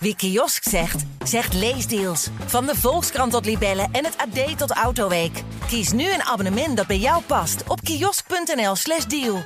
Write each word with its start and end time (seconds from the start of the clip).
Wie 0.00 0.16
kiosk 0.16 0.68
zegt, 0.68 1.04
zegt 1.24 1.54
leesdeals. 1.54 2.28
Van 2.46 2.66
de 2.66 2.74
Volkskrant 2.76 3.32
tot 3.32 3.44
Libellen 3.44 3.88
en 3.92 4.04
het 4.04 4.16
AD 4.16 4.58
tot 4.58 4.70
Autoweek. 4.70 5.42
Kies 5.66 5.92
nu 5.92 6.12
een 6.12 6.22
abonnement 6.22 6.76
dat 6.76 6.86
bij 6.86 6.98
jou 6.98 7.22
past 7.22 7.62
op 7.68 7.80
kiosk.nl/slash 7.80 9.04
deal. 9.04 9.44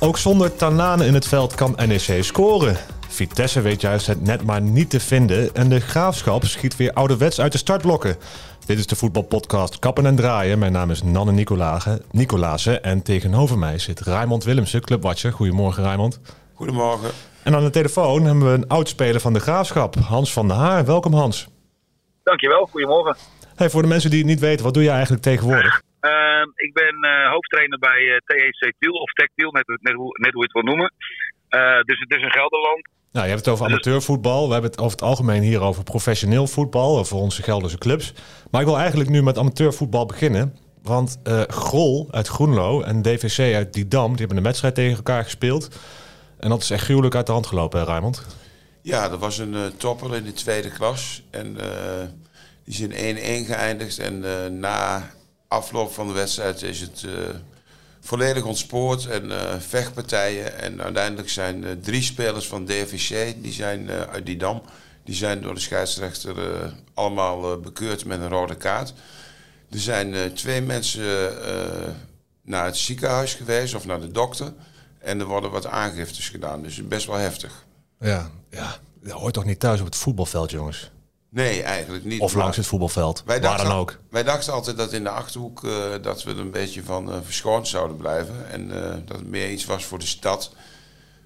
Ook 0.00 0.18
zonder 0.18 0.56
Tanane 0.56 1.06
in 1.06 1.14
het 1.14 1.26
veld 1.26 1.54
kan 1.54 1.78
NEC 1.86 2.24
scoren. 2.24 2.97
Vitesse 3.18 3.60
weet 3.60 3.80
juist 3.80 4.06
het 4.06 4.22
net 4.22 4.44
maar 4.44 4.60
niet 4.60 4.90
te 4.90 5.00
vinden 5.00 5.54
en 5.54 5.68
de 5.68 5.80
graafschap 5.80 6.44
schiet 6.44 6.76
weer 6.76 6.92
ouderwets 6.92 7.40
uit 7.40 7.52
de 7.52 7.58
startblokken. 7.58 8.16
Dit 8.66 8.78
is 8.78 8.86
de 8.86 8.96
voetbalpodcast 8.96 9.78
Kappen 9.78 10.06
en 10.06 10.16
Draaien. 10.16 10.58
Mijn 10.58 10.72
naam 10.72 10.90
is 10.90 11.02
Nanne 11.02 11.32
Nicolazen 12.10 12.82
en 12.82 13.02
tegenover 13.02 13.58
mij 13.58 13.78
zit 13.78 14.00
Raymond 14.00 14.44
Willemsen, 14.44 14.80
clubwatcher. 14.80 15.32
Goedemorgen 15.32 15.82
Raymond. 15.82 16.20
Goedemorgen. 16.54 17.10
En 17.44 17.54
aan 17.54 17.64
de 17.64 17.70
telefoon 17.70 18.24
hebben 18.24 18.44
we 18.44 18.58
een 18.58 18.68
oudspeler 18.68 19.20
van 19.20 19.32
de 19.32 19.40
graafschap, 19.40 19.94
Hans 19.94 20.32
van 20.32 20.48
der 20.48 20.56
Haar. 20.56 20.84
Welkom 20.84 21.14
Hans. 21.14 21.48
Dankjewel, 22.22 22.66
goedemorgen. 22.66 23.16
Hey, 23.56 23.70
voor 23.70 23.82
de 23.82 23.88
mensen 23.88 24.10
die 24.10 24.18
het 24.18 24.28
niet 24.28 24.40
weten, 24.40 24.64
wat 24.64 24.74
doe 24.74 24.82
je 24.82 24.90
eigenlijk 24.90 25.22
tegenwoordig? 25.22 25.82
Ehm, 26.00 26.48
ik 26.54 26.72
ben 26.72 26.94
uh, 27.00 27.30
hoofdtrainer 27.30 27.78
bij 27.78 28.00
uh, 28.00 28.16
TEC 28.24 28.74
Tiel, 28.78 28.92
of 28.92 29.12
Tech 29.12 29.28
Tiel, 29.34 29.50
net, 29.50 29.66
net, 29.66 29.94
hoe, 29.94 30.18
net 30.18 30.32
hoe 30.32 30.42
je 30.42 30.50
het 30.52 30.52
wil 30.52 30.62
noemen. 30.62 30.92
Uh, 31.50 31.80
dus 31.80 31.98
het 31.98 32.16
is 32.16 32.22
een 32.22 32.32
Gelderland. 32.32 32.88
Nou, 33.12 33.24
je 33.24 33.32
hebt 33.32 33.44
het 33.44 33.54
over 33.54 33.66
amateurvoetbal. 33.66 34.46
We 34.46 34.52
hebben 34.52 34.70
het 34.70 34.80
over 34.80 34.92
het 34.92 35.02
algemeen 35.02 35.42
hier 35.42 35.60
over 35.60 35.82
professioneel 35.82 36.46
voetbal, 36.46 36.98
over 36.98 37.16
onze 37.16 37.42
Gelderse 37.42 37.78
clubs. 37.78 38.12
Maar 38.50 38.60
ik 38.60 38.66
wil 38.66 38.78
eigenlijk 38.78 39.10
nu 39.10 39.22
met 39.22 39.38
amateurvoetbal 39.38 40.06
beginnen. 40.06 40.56
Want 40.82 41.18
Grol 41.48 42.08
uit 42.10 42.28
Groenlo 42.28 42.82
en 42.82 43.02
DVC 43.02 43.54
uit 43.54 43.72
Didam, 43.72 44.08
die 44.10 44.18
hebben 44.18 44.36
een 44.36 44.42
wedstrijd 44.42 44.74
tegen 44.74 44.96
elkaar 44.96 45.24
gespeeld. 45.24 45.68
En 46.38 46.48
dat 46.48 46.62
is 46.62 46.70
echt 46.70 46.84
gruwelijk 46.84 47.14
uit 47.14 47.26
de 47.26 47.32
hand 47.32 47.46
gelopen, 47.46 47.80
hè, 47.80 47.84
Raymond? 47.84 48.26
Ja, 48.82 49.08
dat 49.08 49.18
was 49.18 49.38
een 49.38 49.56
topper 49.76 50.14
in 50.14 50.24
de 50.24 50.32
tweede 50.32 50.70
klas. 50.70 51.22
En 51.30 51.56
die 52.64 52.74
is 52.74 52.80
in 52.80 52.90
1-1 52.90 53.46
geëindigd. 53.46 53.98
En 53.98 54.24
na 54.58 55.10
afloop 55.48 55.92
van 55.92 56.06
de 56.06 56.12
wedstrijd 56.12 56.62
is 56.62 56.80
het 56.80 57.02
uh, 57.06 57.12
volledig 58.08 58.44
ontspoord 58.44 59.06
en 59.06 59.24
uh, 59.24 59.54
vechtpartijen. 59.58 60.58
En 60.60 60.82
uiteindelijk 60.82 61.28
zijn 61.28 61.62
uh, 61.62 61.70
drie 61.82 62.02
spelers 62.02 62.46
van 62.46 62.64
DVC, 62.64 63.34
die 63.42 63.52
zijn 63.52 63.90
uit 63.90 64.26
die 64.26 64.36
dam, 64.36 64.62
die 65.04 65.14
zijn 65.14 65.42
door 65.42 65.54
de 65.54 65.60
scheidsrechter 65.60 66.34
allemaal 66.94 67.60
bekeurd 67.60 68.04
met 68.04 68.20
een 68.20 68.28
rode 68.28 68.56
kaart. 68.56 68.92
Er 69.70 69.78
zijn 69.78 70.34
twee 70.34 70.60
mensen 70.60 71.32
naar 72.42 72.64
het 72.64 72.76
ziekenhuis 72.76 73.34
geweest 73.34 73.74
of 73.74 73.86
naar 73.86 74.00
de 74.00 74.10
dokter. 74.10 74.52
En 74.98 75.20
er 75.20 75.26
worden 75.26 75.50
wat 75.50 75.66
aangiftes 75.66 76.28
gedaan, 76.28 76.62
dus 76.62 76.86
best 76.86 77.06
wel 77.06 77.16
heftig. 77.16 77.64
Ja, 78.00 78.30
ja. 78.50 78.76
dat 79.02 79.12
hoort 79.12 79.34
toch 79.34 79.44
niet 79.44 79.60
thuis 79.60 79.80
op 79.80 79.86
het 79.86 79.96
voetbalveld, 79.96 80.50
jongens? 80.50 80.90
Nee, 81.30 81.62
eigenlijk 81.62 82.04
niet. 82.04 82.20
Of 82.20 82.34
langs 82.34 82.56
het 82.56 82.66
voetbalveld, 82.66 83.22
wij 83.26 83.40
waar 83.40 83.56
dan 83.56 83.72
ook. 83.72 83.98
Wij 84.10 84.22
dachten 84.22 84.52
altijd 84.52 84.76
dat 84.76 84.92
in 84.92 85.02
de 85.02 85.10
Achterhoek 85.10 85.62
uh, 85.64 85.72
dat 86.02 86.22
we 86.22 86.30
er 86.30 86.38
een 86.38 86.50
beetje 86.50 86.82
van 86.82 87.08
uh, 87.08 87.16
verschoond 87.22 87.68
zouden 87.68 87.96
blijven. 87.96 88.50
En 88.50 88.68
uh, 88.68 88.94
dat 89.04 89.16
het 89.16 89.26
meer 89.26 89.50
iets 89.50 89.64
was 89.64 89.84
voor 89.84 89.98
de 89.98 90.06
stad. 90.06 90.52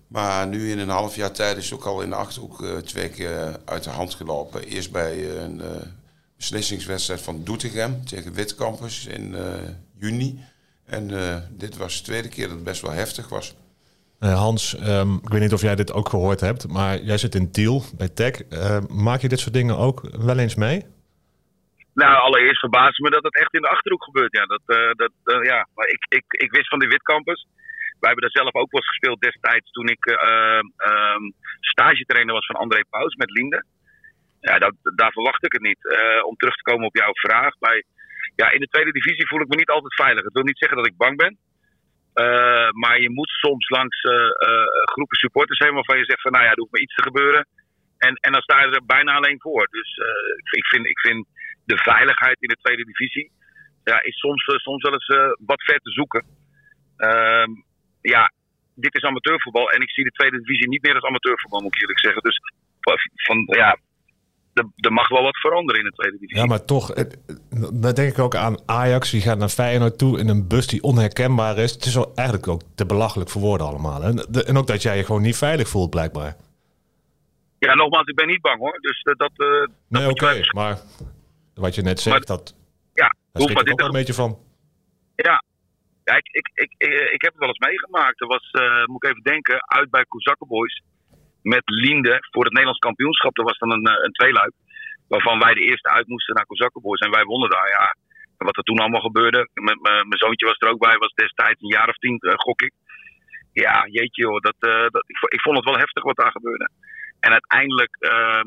Maar 0.06 0.46
nu 0.46 0.70
in 0.70 0.78
een 0.78 0.88
half 0.88 1.16
jaar 1.16 1.32
tijd 1.32 1.56
is 1.56 1.64
het 1.64 1.74
ook 1.74 1.86
al 1.86 2.02
in 2.02 2.10
de 2.10 2.16
Achterhoek 2.16 2.64
twee 2.84 3.08
keer 3.08 3.60
uit 3.64 3.84
de 3.84 3.90
hand 3.90 4.14
gelopen. 4.14 4.64
Eerst 4.64 4.90
bij 4.90 5.36
een 5.36 5.62
beslissingswedstrijd 6.36 7.20
van 7.20 7.44
Doetinchem 7.44 8.04
tegen 8.06 8.32
Witcampus 8.32 9.06
in 9.06 9.36
juni. 9.98 10.44
En 10.84 11.10
dit 11.50 11.76
was 11.76 11.96
de 11.96 12.02
tweede 12.02 12.28
keer 12.28 12.46
dat 12.46 12.54
het 12.54 12.64
best 12.64 12.80
wel 12.80 12.90
heftig 12.90 13.28
was. 13.28 13.54
Uh, 14.22 14.34
Hans, 14.46 14.62
um, 14.88 15.12
ik 15.26 15.32
weet 15.32 15.40
niet 15.40 15.52
of 15.58 15.66
jij 15.68 15.74
dit 15.74 15.92
ook 15.92 16.08
gehoord 16.08 16.40
hebt, 16.40 16.68
maar 16.68 16.94
jij 17.10 17.18
zit 17.18 17.34
in 17.34 17.52
Tiel 17.52 17.82
bij 17.98 18.08
Tech. 18.08 18.34
Uh, 18.50 18.78
maak 19.06 19.20
je 19.20 19.28
dit 19.28 19.40
soort 19.40 19.58
dingen 19.60 19.76
ook 19.86 20.00
wel 20.26 20.38
eens 20.38 20.54
mee? 20.54 20.78
Nou, 21.94 22.14
allereerst 22.26 22.60
verbaast 22.60 22.98
me 22.98 23.10
dat 23.10 23.22
het 23.22 23.36
echt 23.36 23.54
in 23.54 23.62
de 23.62 23.68
achterhoek 23.68 24.04
gebeurt. 24.04 24.36
Ja, 24.36 24.44
dat, 24.46 24.62
uh, 24.66 24.90
dat, 24.94 25.12
ja. 25.46 25.68
maar 25.74 25.88
ik, 25.88 26.06
ik, 26.08 26.24
ik 26.28 26.50
wist 26.50 26.68
van 26.68 26.78
de 26.78 26.86
Witcampus. 26.86 27.46
Wij 28.00 28.10
hebben 28.10 28.24
daar 28.24 28.42
zelf 28.42 28.54
ook 28.54 28.70
wel 28.70 28.80
eens 28.80 28.94
gespeeld 28.94 29.20
destijds 29.20 29.70
toen 29.70 29.88
ik 29.88 30.06
um, 30.06 31.34
stagetrainer 31.60 32.34
was 32.34 32.46
van 32.46 32.60
André 32.60 32.80
Paus 32.90 33.14
met 33.14 33.30
Linde. 33.30 33.64
Ja, 34.40 34.58
dat, 34.58 34.74
daar 34.96 35.12
verwacht 35.12 35.44
ik 35.44 35.52
het 35.52 35.62
niet. 35.62 35.82
om 36.28 36.36
terug 36.36 36.54
te 36.54 36.70
komen 36.70 36.86
op 36.86 36.96
jouw 36.96 37.12
vraag. 37.12 37.58
Bij, 37.58 37.84
ja, 38.36 38.50
in 38.50 38.60
de 38.60 38.68
tweede 38.70 38.92
divisie 38.92 39.26
voel 39.26 39.40
ik 39.40 39.48
me 39.48 39.56
niet 39.56 39.70
altijd 39.70 39.94
veilig. 39.94 40.24
Het 40.24 40.32
wil 40.32 40.42
niet 40.42 40.58
zeggen 40.58 40.78
dat 40.78 40.86
ik 40.86 40.96
bang 40.96 41.16
ben. 41.16 41.38
Uh, 42.14 42.70
maar 42.70 43.00
je 43.00 43.10
moet 43.10 43.28
soms 43.28 43.68
langs 43.68 44.02
uh, 44.02 44.12
uh, 44.12 44.66
groepen 44.92 45.16
supporters 45.16 45.58
heen 45.58 45.74
waarvan 45.74 45.98
je 45.98 46.04
zegt 46.04 46.20
van 46.20 46.32
nou 46.32 46.44
ja, 46.44 46.50
er 46.50 46.58
hoeft 46.58 46.72
maar 46.72 46.80
iets 46.80 46.94
te 46.94 47.02
gebeuren. 47.02 47.46
En, 47.98 48.14
en 48.14 48.32
dan 48.32 48.42
sta 48.42 48.60
je 48.60 48.70
er 48.70 48.86
bijna 48.86 49.12
alleen 49.12 49.40
voor. 49.40 49.68
Dus 49.70 50.00
ik, 50.50 50.66
vind, 50.66 50.86
ik 50.86 50.98
vind 50.98 51.26
de 51.64 51.76
veiligheid 51.76 52.36
in 52.40 52.48
de 52.48 52.62
tweede 52.62 52.84
divisie 52.84 53.30
ja, 53.84 54.02
is 54.02 54.18
soms, 54.18 54.44
soms 54.44 54.82
wel 54.82 54.92
eens 54.92 55.36
wat 55.38 55.62
ver 55.62 55.78
te 55.78 55.90
zoeken. 55.90 56.24
Ehm, 56.96 57.50
ja, 58.00 58.32
dit 58.74 58.94
is 58.94 59.02
amateurvoetbal 59.02 59.70
en 59.70 59.80
ik 59.80 59.90
zie 59.90 60.04
de 60.04 60.10
tweede 60.10 60.38
divisie 60.38 60.68
niet 60.68 60.82
meer 60.82 60.94
als 60.94 61.04
amateurvoetbal, 61.04 61.60
moet 61.60 61.74
ik 61.74 61.80
eerlijk 61.80 62.00
zeggen. 62.00 62.22
Dus 62.22 62.38
van, 63.14 63.44
ja, 63.46 63.78
er 64.54 64.92
mag 64.92 65.08
wel 65.08 65.22
wat 65.22 65.36
veranderen 65.36 65.80
in 65.80 65.86
de 65.86 65.92
tweede 65.92 66.18
divisie. 66.18 66.42
Ja, 66.42 66.46
maar 66.46 66.64
toch, 66.64 66.92
dan 67.72 67.94
denk 67.94 68.12
ik 68.12 68.18
ook 68.18 68.34
aan 68.34 68.56
Ajax. 68.66 69.10
Die 69.10 69.20
gaat 69.20 69.38
naar 69.38 69.48
Feyenoord 69.48 69.98
toe 69.98 70.18
in 70.18 70.28
een 70.28 70.48
bus 70.48 70.66
die 70.66 70.82
onherkenbaar 70.82 71.58
is. 71.58 71.72
Het 71.72 71.84
is 71.84 71.94
wel 71.94 72.12
eigenlijk 72.14 72.48
ook 72.48 72.62
te 72.74 72.86
belachelijk 72.86 73.30
voor 73.30 73.42
woorden 73.42 73.66
allemaal. 73.66 74.02
En, 74.02 74.18
en 74.46 74.56
ook 74.56 74.66
dat 74.66 74.82
jij 74.82 74.96
je 74.96 75.04
gewoon 75.04 75.22
niet 75.22 75.36
veilig 75.36 75.68
voelt, 75.68 75.90
blijkbaar. 75.90 76.36
Ja, 77.58 77.74
nogmaals, 77.74 78.06
ik 78.06 78.14
ben 78.14 78.26
niet 78.26 78.40
bang 78.40 78.58
hoor. 78.58 78.78
Dus 78.80 79.02
uh, 79.04 79.14
dat. 79.14 79.32
Uh, 79.36 79.66
nee, 79.88 80.08
oké, 80.08 80.40
maar 80.54 80.78
wat 81.54 81.74
je 81.74 81.82
net 81.82 82.00
zegt, 82.00 82.28
maar, 82.28 82.38
dat. 82.38 82.54
Ja, 82.94 83.14
daar 83.32 83.42
schrik 83.42 83.60
ik 83.60 83.72
ook 83.72 83.80
een 83.80 83.90
beetje 83.90 84.14
van. 84.14 84.38
Ja, 85.16 85.44
ja 86.04 86.16
ik, 86.16 86.28
ik, 86.30 86.50
ik, 86.54 86.72
ik, 87.12 87.22
heb 87.22 87.32
het 87.32 87.40
wel 87.40 87.48
eens 87.48 87.58
meegemaakt. 87.58 88.20
Er 88.20 88.26
was, 88.26 88.52
uh, 88.52 88.86
moet 88.86 89.04
ik 89.04 89.10
even 89.10 89.22
denken, 89.22 89.64
uit 89.66 89.90
bij 89.90 90.04
Boys 90.38 90.82
met 91.42 91.62
Linde 91.64 92.18
voor 92.30 92.44
het 92.44 92.52
Nederlands 92.52 92.78
kampioenschap. 92.86 93.38
Er 93.38 93.44
was 93.44 93.58
dan 93.58 93.72
een, 93.72 94.04
een 94.04 94.12
tweeluik. 94.12 94.54
Waarvan 95.08 95.38
wij 95.38 95.54
de 95.54 95.60
eerste 95.60 95.88
uit 95.88 96.06
moesten 96.08 96.34
naar 96.34 96.46
Kozakkenboys. 96.46 97.00
En 97.00 97.10
wij 97.10 97.24
wonnen 97.24 97.50
daar, 97.50 97.68
ja. 97.68 97.96
En 98.38 98.46
wat 98.46 98.56
er 98.56 98.62
toen 98.62 98.78
allemaal 98.78 99.08
gebeurde. 99.10 99.48
Mijn 100.08 100.22
zoontje 100.24 100.46
was 100.46 100.58
er 100.58 100.68
ook 100.68 100.84
bij. 100.86 100.96
Was 100.96 101.14
destijds 101.14 101.62
een 101.62 101.76
jaar 101.76 101.88
of 101.88 101.96
tien, 101.96 102.18
uh, 102.20 102.32
gok 102.36 102.62
ik. 102.62 102.72
Ja, 103.52 103.86
jeetje 103.86 104.26
hoor. 104.26 104.40
Dat, 104.40 104.58
uh, 104.60 104.86
dat, 104.94 105.04
ik, 105.06 105.16
ik, 105.36 105.40
vond 105.40 105.56
het 105.56 105.64
wel 105.64 105.78
heftig 105.78 106.02
wat 106.02 106.16
daar 106.16 106.30
gebeurde. 106.30 106.68
En 107.20 107.30
uiteindelijk 107.32 107.96
uh, 108.00 108.42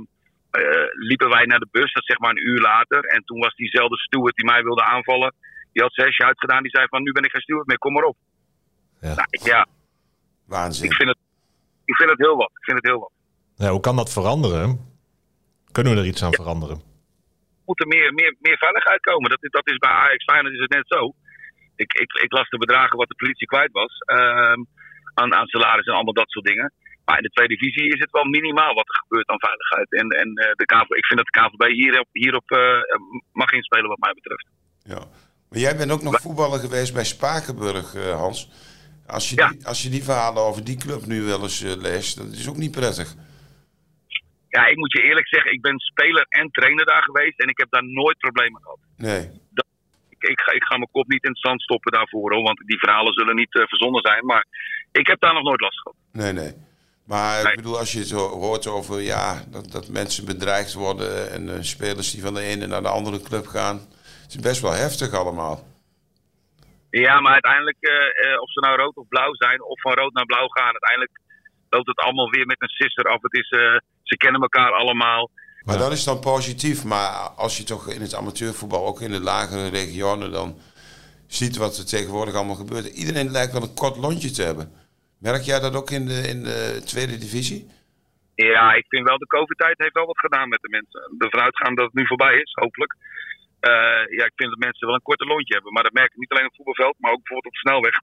liepen 0.92 1.30
wij 1.30 1.46
naar 1.46 1.60
de 1.60 1.68
bus. 1.72 1.94
Dat 1.94 2.06
zeg 2.06 2.20
maar 2.20 2.30
een 2.30 2.48
uur 2.48 2.62
later. 2.62 3.04
En 3.04 3.24
toen 3.26 3.40
was 3.40 3.56
diezelfde 3.56 3.98
steward 3.98 4.36
die 4.36 4.46
mij 4.46 4.64
wilde 4.64 4.84
aanvallen. 4.84 5.34
Die 5.72 5.82
had 5.84 5.94
zesje 5.94 6.26
uitgedaan. 6.26 6.62
Die 6.62 6.76
zei 6.76 6.88
van 6.88 7.04
nu 7.04 7.12
ben 7.12 7.24
ik 7.24 7.32
geen 7.32 7.42
steward 7.42 7.68
meer. 7.68 7.78
Kom 7.78 7.94
maar 7.94 8.04
op. 8.04 8.18
Ja. 9.02 9.14
Nou, 9.16 9.28
ja. 9.30 9.68
Waanzin. 10.48 10.90
Ik 10.90 10.96
vind, 10.96 11.10
het, 11.10 11.18
ik 11.86 11.96
vind 11.96 12.10
het 12.10 12.20
heel 12.20 12.36
wat. 12.36 12.52
Ik 12.60 12.64
vind 12.64 12.78
het 12.78 12.88
heel 12.92 13.00
wat. 13.00 13.12
Ja, 13.56 13.70
hoe 13.70 13.86
kan 13.88 13.96
dat 13.96 14.14
veranderen? 14.14 14.70
Kunnen 15.72 15.94
we 15.94 16.00
er 16.00 16.06
iets 16.06 16.24
aan 16.24 16.34
veranderen? 16.34 16.78
Er 16.78 17.72
moet 17.72 17.82
er 17.82 17.88
meer, 17.88 18.14
meer, 18.14 18.36
meer 18.40 18.58
veiligheid 18.58 19.02
komen. 19.02 19.30
Dat, 19.30 19.40
dat 19.42 19.68
is 19.70 19.78
bij 19.78 19.90
Ajax 19.90 20.24
Feyenoord 20.24 20.54
is 20.54 20.66
het 20.68 20.78
net 20.80 20.88
zo. 20.88 21.14
Ik, 21.76 21.94
ik, 21.94 22.12
ik 22.14 22.32
las 22.32 22.50
de 22.50 22.58
bedragen 22.58 22.98
wat 22.98 23.08
de 23.08 23.16
politie 23.16 23.48
kwijt 23.48 23.72
was. 23.72 23.94
Uh, 24.18 24.60
aan, 25.14 25.34
aan 25.34 25.48
salaris 25.48 25.86
en 25.86 25.94
allemaal 25.94 26.14
dat 26.14 26.30
soort 26.30 26.46
dingen. 26.46 26.74
Maar 27.06 27.18
in 27.18 27.24
de 27.24 27.30
tweede 27.30 27.56
divisie 27.56 27.94
is 27.94 28.00
het 28.00 28.12
wel 28.12 28.24
minimaal 28.24 28.74
wat 28.74 28.88
er 28.88 29.02
gebeurt 29.04 29.30
aan 29.30 29.48
veiligheid. 29.50 29.90
En, 30.02 30.08
en 30.22 30.30
uh, 30.30 30.52
de 30.56 30.66
KV, 30.66 30.90
ik 30.90 31.06
vind 31.06 31.20
dat 31.22 31.30
de 31.32 31.40
KVB 31.40 31.74
hierop, 31.74 32.08
hierop 32.12 32.52
uh, 32.52 32.60
mag 33.32 33.52
inspelen 33.52 33.90
wat 33.90 34.00
mij 34.00 34.14
betreft. 34.14 34.48
Ja. 34.84 35.02
Maar 35.50 35.60
jij 35.60 35.78
bent 35.78 35.92
ook 35.92 36.02
nog 36.02 36.22
voetballer 36.22 36.60
geweest 36.60 36.94
bij 36.94 37.04
Spakenburg, 37.04 37.96
uh, 37.96 38.16
Hans. 38.16 38.50
Als 39.08 39.30
je, 39.30 39.36
ja. 39.36 39.50
die, 39.50 39.68
als 39.68 39.84
je 39.84 39.90
die 39.90 40.04
verhalen 40.04 40.44
over 40.44 40.64
die 40.64 40.78
club 40.78 41.06
nu 41.06 41.22
wel 41.22 41.42
eens 41.42 41.60
leest, 41.60 42.18
dat 42.18 42.32
is 42.32 42.50
ook 42.50 42.58
niet 42.58 42.72
prettig. 42.72 43.16
Ja, 44.50 44.66
ik 44.66 44.78
moet 44.78 44.92
je 44.92 45.02
eerlijk 45.02 45.28
zeggen, 45.28 45.52
ik 45.54 45.62
ben 45.62 45.80
speler 45.80 46.26
en 46.30 46.50
trainer 46.52 46.86
daar 46.86 47.04
geweest 47.04 47.42
en 47.42 47.50
ik 47.50 47.58
heb 47.58 47.72
daar 47.72 47.84
nooit 47.84 48.18
problemen 48.18 48.62
gehad. 48.62 48.80
Nee. 48.98 49.30
Dat, 49.50 49.66
ik, 50.10 50.24
ik, 50.24 50.40
ga, 50.40 50.52
ik 50.52 50.64
ga 50.64 50.78
mijn 50.78 50.92
kop 50.92 51.08
niet 51.08 51.24
in 51.24 51.30
het 51.30 51.40
zand 51.40 51.62
stoppen 51.62 51.92
daarvoor, 51.92 52.34
hoor, 52.34 52.44
want 52.44 52.62
die 52.66 52.80
verhalen 52.80 53.14
zullen 53.14 53.36
niet 53.36 53.56
uh, 53.56 53.68
verzonnen 53.68 54.02
zijn. 54.02 54.26
Maar 54.26 54.46
ik 54.92 55.08
heb 55.08 55.20
daar 55.20 55.34
nog 55.34 55.44
nooit 55.44 55.62
last 55.62 55.80
gehad. 55.80 55.98
Nee, 56.12 56.32
nee. 56.32 56.54
Maar 57.06 57.44
nee. 57.44 57.52
ik 57.52 57.58
bedoel, 57.58 57.78
als 57.78 57.92
je 57.92 58.00
het 58.00 58.12
hoort 58.12 58.68
over 58.68 59.02
ja, 59.02 59.44
dat, 59.52 59.72
dat 59.72 59.88
mensen 59.88 60.26
bedreigd 60.26 60.74
worden 60.74 61.32
en 61.32 61.48
uh, 61.48 61.54
spelers 61.60 62.12
die 62.12 62.22
van 62.22 62.34
de 62.34 62.42
ene 62.42 62.68
naar 62.68 62.82
de 62.82 62.88
andere 62.88 63.22
club 63.22 63.48
gaan. 63.48 63.76
Het 64.22 64.34
is 64.34 64.40
best 64.40 64.62
wel 64.62 64.72
heftig 64.72 65.14
allemaal. 65.14 65.75
Ja, 67.04 67.20
maar 67.20 67.34
uiteindelijk, 67.34 67.78
uh, 67.80 68.42
of 68.42 68.52
ze 68.52 68.60
nou 68.60 68.76
rood 68.76 68.96
of 68.96 69.08
blauw 69.08 69.34
zijn, 69.34 69.64
of 69.64 69.82
van 69.82 69.94
rood 69.94 70.14
naar 70.14 70.26
blauw 70.26 70.48
gaan, 70.48 70.72
uiteindelijk 70.72 71.20
loopt 71.70 71.88
het 71.88 72.00
allemaal 72.00 72.30
weer 72.30 72.46
met 72.46 72.62
een 72.62 72.78
sister 72.84 73.06
af. 73.06 73.22
Het 73.22 73.34
is, 73.34 73.52
uh, 73.52 73.78
ze 74.04 74.18
kennen 74.18 74.42
elkaar 74.42 74.72
allemaal. 74.72 75.30
Maar 75.66 75.78
dat 75.78 75.92
is 75.92 76.04
dan 76.04 76.20
positief. 76.20 76.84
Maar 76.84 77.10
als 77.36 77.58
je 77.58 77.64
toch 77.64 77.88
in 77.90 78.02
het 78.02 78.16
amateurvoetbal, 78.16 78.86
ook 78.86 79.02
in 79.02 79.12
de 79.12 79.22
lagere 79.22 79.70
regionen, 79.70 80.32
dan 80.32 80.58
ziet 81.28 81.58
wat 81.58 81.78
er 81.78 81.86
tegenwoordig 81.86 82.36
allemaal 82.36 82.56
gebeurt. 82.56 82.86
Iedereen 82.86 83.32
lijkt 83.32 83.54
wel 83.54 83.62
een 83.62 83.82
kort 83.84 83.98
lontje 83.98 84.32
te 84.32 84.44
hebben. 84.44 84.72
Merk 85.20 85.42
jij 85.42 85.60
dat 85.60 85.76
ook 85.76 85.92
in 85.92 86.06
de, 86.06 86.20
in 86.34 86.44
de 86.44 86.82
tweede 86.86 87.18
divisie? 87.18 87.68
Ja, 88.36 88.74
ik 88.74 88.86
vind 88.88 89.08
wel 89.08 89.18
de 89.18 89.28
COVID-tijd 89.28 89.78
heeft 89.78 89.94
wel 89.94 90.06
wat 90.06 90.20
gedaan 90.20 90.50
met 90.50 90.62
de 90.62 90.70
mensen. 90.70 91.16
Ervan 91.18 91.42
uitgaan 91.42 91.76
dat 91.76 91.86
het 91.86 91.94
nu 91.94 92.08
voorbij 92.08 92.36
is, 92.36 92.52
hopelijk. 92.54 92.96
Eh, 93.70 94.04
ja, 94.18 94.24
ik 94.32 94.40
vind 94.40 94.50
dat 94.54 94.66
mensen 94.68 94.88
wel 94.88 94.96
een 94.96 95.10
korte 95.10 95.26
lontje 95.26 95.54
hebben. 95.54 95.74
Maar 95.74 95.84
dat 95.84 96.00
merk 96.00 96.12
ik 96.12 96.22
niet 96.22 96.32
alleen 96.32 96.50
op 96.50 96.54
het 96.54 96.62
voetbalveld, 96.62 96.96
maar 97.00 97.12
ook 97.12 97.24
bijvoorbeeld 97.24 97.52
op 97.54 97.58
de 97.60 97.66
snelweg. 97.68 97.96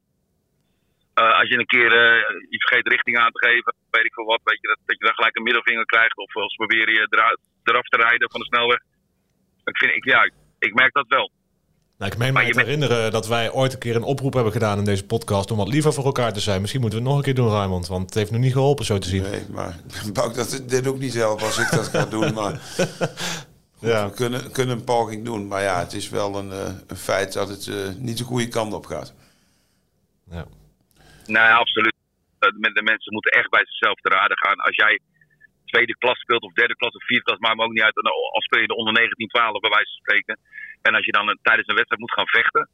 Eh, 1.21 1.39
als 1.41 1.49
je 1.49 1.59
een 1.59 1.75
keer 1.77 1.91
uh, 2.05 2.21
je 2.55 2.61
vergeet 2.65 2.93
richting 2.95 3.17
aan 3.19 3.33
te 3.33 3.47
geven, 3.47 3.75
weet 3.91 4.09
ik 4.09 4.15
veel 4.15 4.33
wat, 4.33 4.41
weet 4.45 4.61
je, 4.61 4.69
dat, 4.73 4.79
dat 4.87 4.99
je 4.99 5.05
dan 5.05 5.15
gelijk 5.15 5.37
een 5.37 5.49
middelvinger 5.49 5.85
krijgt. 5.85 6.17
Of 6.17 6.37
als 6.37 6.55
proberen 6.55 6.95
je 6.95 7.07
eruit, 7.11 7.41
eraf 7.63 7.87
te 7.89 7.97
rijden 7.97 8.31
van 8.31 8.41
de 8.41 8.47
snelweg. 8.47 8.81
Ik, 9.65 9.77
vind, 9.79 9.93
ik, 9.99 10.05
ja, 10.05 10.31
ik 10.59 10.75
merk 10.75 10.93
dat 10.93 11.09
wel. 11.09 11.31
Nou, 11.99 12.13
ik 12.13 12.19
meen 12.19 12.33
me 12.33 12.51
te 12.51 12.61
herinneren 12.61 13.11
dat 13.11 13.27
wij 13.29 13.53
ooit 13.53 13.73
een 13.73 13.79
keer 13.79 13.97
een 13.97 14.13
oproep 14.13 14.35
hebben 14.35 14.53
gedaan 14.53 14.79
in 14.79 14.85
deze 14.85 15.07
podcast 15.07 15.51
om 15.51 15.57
wat 15.57 15.69
liever 15.69 15.93
voor 15.93 16.05
elkaar 16.05 16.33
te 16.33 16.41
zijn. 16.41 16.61
Misschien 16.61 16.81
moeten 16.81 16.99
we 16.99 17.05
het 17.05 17.15
nog 17.15 17.23
een 17.23 17.33
keer 17.33 17.43
doen, 17.43 17.55
Raymond, 17.57 17.87
want 17.89 18.05
het 18.05 18.15
heeft 18.15 18.31
nog 18.31 18.41
niet 18.41 18.53
geholpen 18.53 18.85
zo 18.85 18.99
te 18.99 19.09
zien. 19.09 19.23
Nee, 19.23 19.47
maar 19.51 19.77
bouw 20.17 20.33
dat 20.33 20.63
dit 20.67 20.87
ook 20.87 20.99
niet 20.99 21.15
helpen 21.15 21.47
als 21.47 21.59
ik 21.59 21.71
dat 21.71 21.89
ga 21.89 22.05
doen. 22.05 22.35
Maar 22.35 22.61
ja. 23.89 24.09
we 24.09 24.15
kunnen, 24.15 24.53
kunnen 24.53 24.77
een 24.77 24.85
poging 24.85 25.25
doen. 25.25 25.47
Maar 25.47 25.63
ja, 25.63 25.79
het 25.79 25.93
is 25.93 26.09
wel 26.09 26.37
een, 26.37 26.51
een 26.87 26.97
feit 26.97 27.33
dat 27.33 27.49
het 27.49 27.67
uh, 27.67 27.89
niet 27.99 28.19
de 28.19 28.25
goede 28.25 28.49
kant 28.49 28.73
op 28.73 28.87
gaat. 28.87 29.15
Ja. 30.31 30.45
Nee, 31.27 31.51
absoluut. 31.63 31.95
De 32.39 32.83
mensen 32.85 33.13
moeten 33.13 33.31
echt 33.31 33.51
bij 33.51 33.65
zichzelf 33.67 34.01
te 34.01 34.09
raden 34.09 34.39
gaan. 34.39 34.59
Als 34.59 34.77
jij 34.77 35.01
tweede 35.65 35.97
klas 36.03 36.19
speelt 36.19 36.43
of 36.43 36.53
derde 36.53 36.77
klas 36.77 36.95
of 36.95 37.05
vierde 37.07 37.25
klas, 37.25 37.39
maakt 37.39 37.57
me 37.57 37.65
ook 37.65 37.73
niet 37.73 37.89
uit. 37.89 37.97
Als 38.37 38.45
speel 38.45 38.61
je 38.61 38.67
de 38.67 38.81
onder 38.81 38.93
19, 38.93 39.29
12 39.29 39.61
bij 39.61 39.71
wijze 39.71 39.93
van 39.93 40.05
spreken. 40.05 40.39
En 40.83 40.95
als 40.95 41.07
je 41.07 41.13
dan 41.13 41.39
tijdens 41.43 41.69
een 41.69 41.81
wedstrijd 41.81 42.03
moet 42.05 42.17
gaan 42.19 42.37
vechten. 42.41 42.69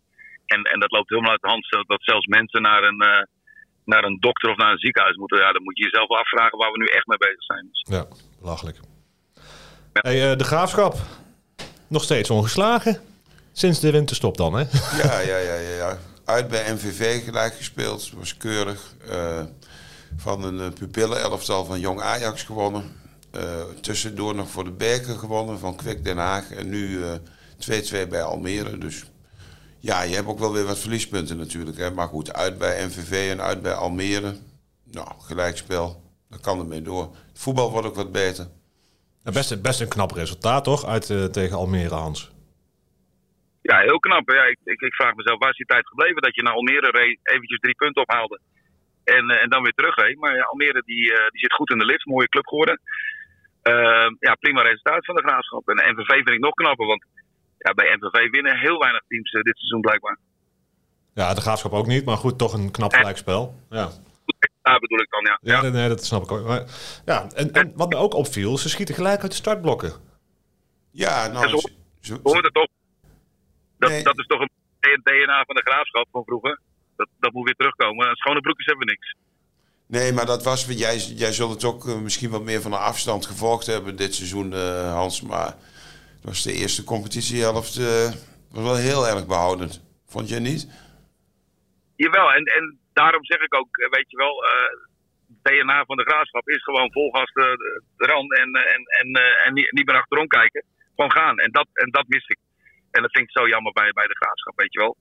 En, 0.47 0.61
en 0.73 0.79
dat 0.81 0.93
loopt 0.93 1.09
helemaal 1.09 1.31
uit 1.31 1.47
de 1.47 1.55
hand. 1.55 1.65
Dat 1.87 2.03
zelfs 2.11 2.27
mensen 2.27 2.63
naar 2.63 2.83
een, 2.83 3.03
uh, 3.13 3.23
naar 3.85 4.05
een 4.05 4.19
dokter 4.21 4.51
of 4.51 4.57
naar 4.57 4.73
een 4.73 4.87
ziekenhuis 4.87 5.17
moeten. 5.17 5.39
Ja, 5.39 5.53
dan 5.53 5.63
moet 5.63 5.79
je 5.79 5.85
jezelf 5.85 6.09
afvragen 6.11 6.59
waar 6.59 6.73
we 6.73 6.79
nu 6.79 6.87
echt 6.87 7.07
mee 7.07 7.19
bezig 7.19 7.45
zijn. 7.53 7.69
Ja, 7.73 8.05
belachelijk. 8.41 8.79
Hey, 9.93 10.31
uh, 10.31 10.39
de 10.39 10.45
graafschap. 10.45 10.99
Nog 11.87 12.03
steeds 12.03 12.31
ongeslagen. 12.31 13.01
Sinds 13.53 13.81
de 13.81 13.91
winterstop 13.91 14.37
dan, 14.37 14.55
hè? 14.55 14.65
Ja, 15.03 15.19
ja, 15.19 15.37
ja, 15.37 15.55
ja. 15.55 15.77
ja. 15.77 15.99
Uit 16.25 16.49
bij 16.49 16.73
MVV 16.73 17.25
gelijk 17.25 17.55
gespeeld. 17.55 18.11
Was 18.17 18.37
keurig. 18.37 18.95
Uh, 19.09 19.41
van 20.17 20.45
een 20.45 20.73
pupillen-elftal 20.73 21.65
van 21.65 21.81
Jong 21.81 22.01
Ajax 22.01 22.43
gewonnen. 22.43 22.97
Uh, 23.37 23.43
tussendoor 23.81 24.35
nog 24.35 24.49
voor 24.49 24.65
de 24.65 24.71
Berken 24.71 25.19
gewonnen 25.19 25.59
van 25.59 25.77
Kwik 25.77 26.05
Den 26.05 26.17
Haag. 26.17 26.51
En 26.51 26.69
nu 26.69 27.01
2-2 27.71 28.09
bij 28.09 28.23
Almere. 28.23 28.79
Dus 28.79 29.05
ja, 29.79 30.03
je 30.03 30.15
hebt 30.15 30.29
ook 30.29 30.39
wel 30.39 30.53
weer 30.53 30.65
wat 30.65 30.79
verliespunten 30.79 31.37
natuurlijk. 31.37 31.79
Hè. 31.79 31.91
Maar 31.91 32.09
goed, 32.09 32.33
uit 32.33 32.59
bij 32.59 32.87
MVV 32.87 33.31
en 33.31 33.41
uit 33.41 33.63
bij 33.63 33.75
Almere. 33.75 34.37
Nou, 34.85 35.09
gelijkspel. 35.21 36.03
Daar 36.29 36.41
kan 36.41 36.59
ermee 36.59 36.83
door. 36.83 37.03
Het 37.03 37.39
voetbal 37.39 37.71
wordt 37.71 37.87
ook 37.87 37.95
wat 37.95 38.13
beter. 38.13 38.49
Best, 39.33 39.63
best 39.63 39.81
een 39.81 39.89
knap 39.89 40.13
resultaat, 40.13 40.65
toch? 40.65 40.87
Uit 40.87 41.09
uh, 41.09 41.25
tegen 41.25 41.57
Almere, 41.57 41.95
Hans. 41.95 42.31
Ja, 43.63 43.79
heel 43.79 43.99
knap. 43.99 44.31
Ja, 44.31 44.45
ik, 44.45 44.59
ik, 44.65 44.81
ik, 44.81 44.95
vraag 44.95 45.15
mezelf, 45.15 45.39
waar 45.39 45.51
is 45.51 45.57
die 45.57 45.67
tijd 45.67 45.87
gebleven 45.87 46.23
dat 46.23 46.35
je 46.35 46.43
naar 46.43 46.53
Almere 46.53 46.91
reed, 46.91 47.19
eventjes 47.23 47.59
drie 47.59 47.75
punten 47.75 48.03
ophaalde 48.03 48.41
en, 49.05 49.31
uh, 49.31 49.43
en 49.43 49.49
dan 49.49 49.63
weer 49.63 49.73
terugreed. 49.73 50.19
Maar 50.19 50.37
ja, 50.37 50.43
Almere 50.43 50.83
die, 50.85 51.05
uh, 51.05 51.29
die 51.31 51.41
zit 51.41 51.53
goed 51.53 51.71
in 51.71 51.79
de 51.79 51.85
lift, 51.85 52.07
mooie 52.07 52.29
club 52.29 52.47
geworden. 52.47 52.81
ja, 54.19 54.35
prima 54.41 54.63
resultaat 54.63 55.05
van 55.05 55.15
de 55.15 55.23
graafschap. 55.23 55.69
En 55.69 55.93
MVV 55.93 56.13
vind 56.15 56.29
ik 56.29 56.41
nog 56.41 56.55
knapper, 56.55 56.87
want 56.87 57.05
ja, 57.59 57.75
bij 57.75 57.97
MVV 57.97 58.31
winnen 58.31 58.59
heel 58.59 58.79
weinig 58.79 59.03
teams 59.09 59.31
dit 59.31 59.59
seizoen 59.59 59.81
blijkbaar. 59.81 60.19
Ja, 61.15 61.35
de 61.35 61.41
graafschap 61.41 61.73
ook 61.73 61.87
niet, 61.87 62.05
maar 62.05 62.17
goed, 62.17 62.39
toch 62.39 62.53
een 62.53 62.71
knap 62.71 62.93
gelijkspel. 62.93 63.55
Ja. 63.71 63.89
Ja, 64.69 64.79
bedoel 64.79 64.99
ik 64.99 65.11
dan, 65.11 65.25
ja. 65.25 65.39
Ja, 65.41 65.63
ja. 65.63 65.73
Nee, 65.73 65.89
dat 65.89 66.05
snap 66.05 66.23
ik 66.23 66.31
ook. 66.31 66.47
Maar, 66.47 66.65
ja, 67.05 67.27
en, 67.35 67.53
en, 67.53 67.73
wat 67.75 67.89
me 67.89 67.97
ook 67.97 68.15
opviel, 68.15 68.59
ze 68.59 68.69
schieten 68.69 68.95
gelijk 68.95 69.23
uit 69.23 69.31
de 69.31 69.37
startblokken. 69.37 69.93
Ja, 70.91 71.27
nou... 71.27 71.49
Ja, 71.51 71.59
zo, 72.01 72.15
het 72.23 72.55
toch. 72.55 72.69
Dat, 73.79 73.91
nee. 73.91 74.03
dat 74.03 74.19
is 74.19 74.27
toch 74.27 74.41
een 74.41 74.51
DNA 75.03 75.45
van 75.47 75.55
de 75.55 75.63
graafschap 75.65 76.09
van 76.13 76.25
vroeger. 76.25 76.61
Dat, 76.97 77.09
dat 77.19 77.33
moet 77.33 77.45
weer 77.45 77.55
terugkomen. 77.55 78.17
Schone 78.17 78.41
broekjes 78.41 78.67
hebben 78.67 78.87
we 78.87 78.93
niks. 78.93 79.15
Nee, 79.87 80.13
maar 80.13 80.27
dat 80.27 80.45
was... 80.45 80.67
Jij, 80.67 80.97
jij 80.97 81.33
zult 81.33 81.51
het 81.51 81.65
ook 81.65 81.87
uh, 81.87 81.99
misschien 81.99 82.31
wat 82.31 82.43
meer 82.43 82.61
van 82.61 82.73
een 82.73 82.79
afstand 82.79 83.27
gevolgd 83.27 83.67
hebben 83.67 83.97
dit 83.97 84.15
seizoen, 84.15 84.53
uh, 84.53 84.93
Hans. 84.93 85.23
Maar 85.23 85.55
was 86.23 86.43
de 86.43 86.53
eerste 86.53 86.85
competitiehelft 86.85 87.79
uh, 87.79 88.11
was 88.51 88.65
wel 88.65 88.77
heel 88.77 89.07
erg 89.09 89.27
behoudend. 89.27 89.83
Vond 90.07 90.29
je 90.29 90.41
niet? 90.41 90.69
Jawel, 91.97 92.33
en, 92.33 92.45
en 92.45 92.79
daarom 93.03 93.25
zeg 93.25 93.41
ik 93.41 93.55
ook, 93.55 93.73
eh, 93.77 93.89
weet 93.97 94.11
je 94.11 94.17
wel, 94.17 94.35
uh, 94.51 94.71
DNA 95.43 95.85
van 95.85 95.97
de 95.97 96.09
graafschap 96.11 96.49
is 96.49 96.63
gewoon 96.63 96.93
volgas 96.93 97.31
de, 97.33 97.49
de, 97.63 97.83
de 97.97 98.07
rand 98.13 98.31
en, 98.43 98.51
en, 98.75 98.83
en, 99.01 99.09
en 99.45 99.53
niet, 99.55 99.73
niet 99.73 99.87
meer 99.87 100.01
achterom 100.03 100.29
kijken. 100.29 100.65
Gewoon 100.95 101.13
gaan. 101.13 101.39
En 101.39 101.51
dat, 101.51 101.69
en 101.73 101.91
dat 101.91 102.07
mis 102.09 102.27
ik. 102.27 102.39
En 102.91 103.03
dat 103.03 103.13
vind 103.13 103.25
ik 103.29 103.39
zo 103.39 103.49
jammer 103.49 103.73
bij, 103.73 103.91
bij 103.93 104.07
de 104.07 104.21
graafschap, 104.21 104.57
weet 104.57 104.73
je 104.73 104.79
wel. 104.79 104.97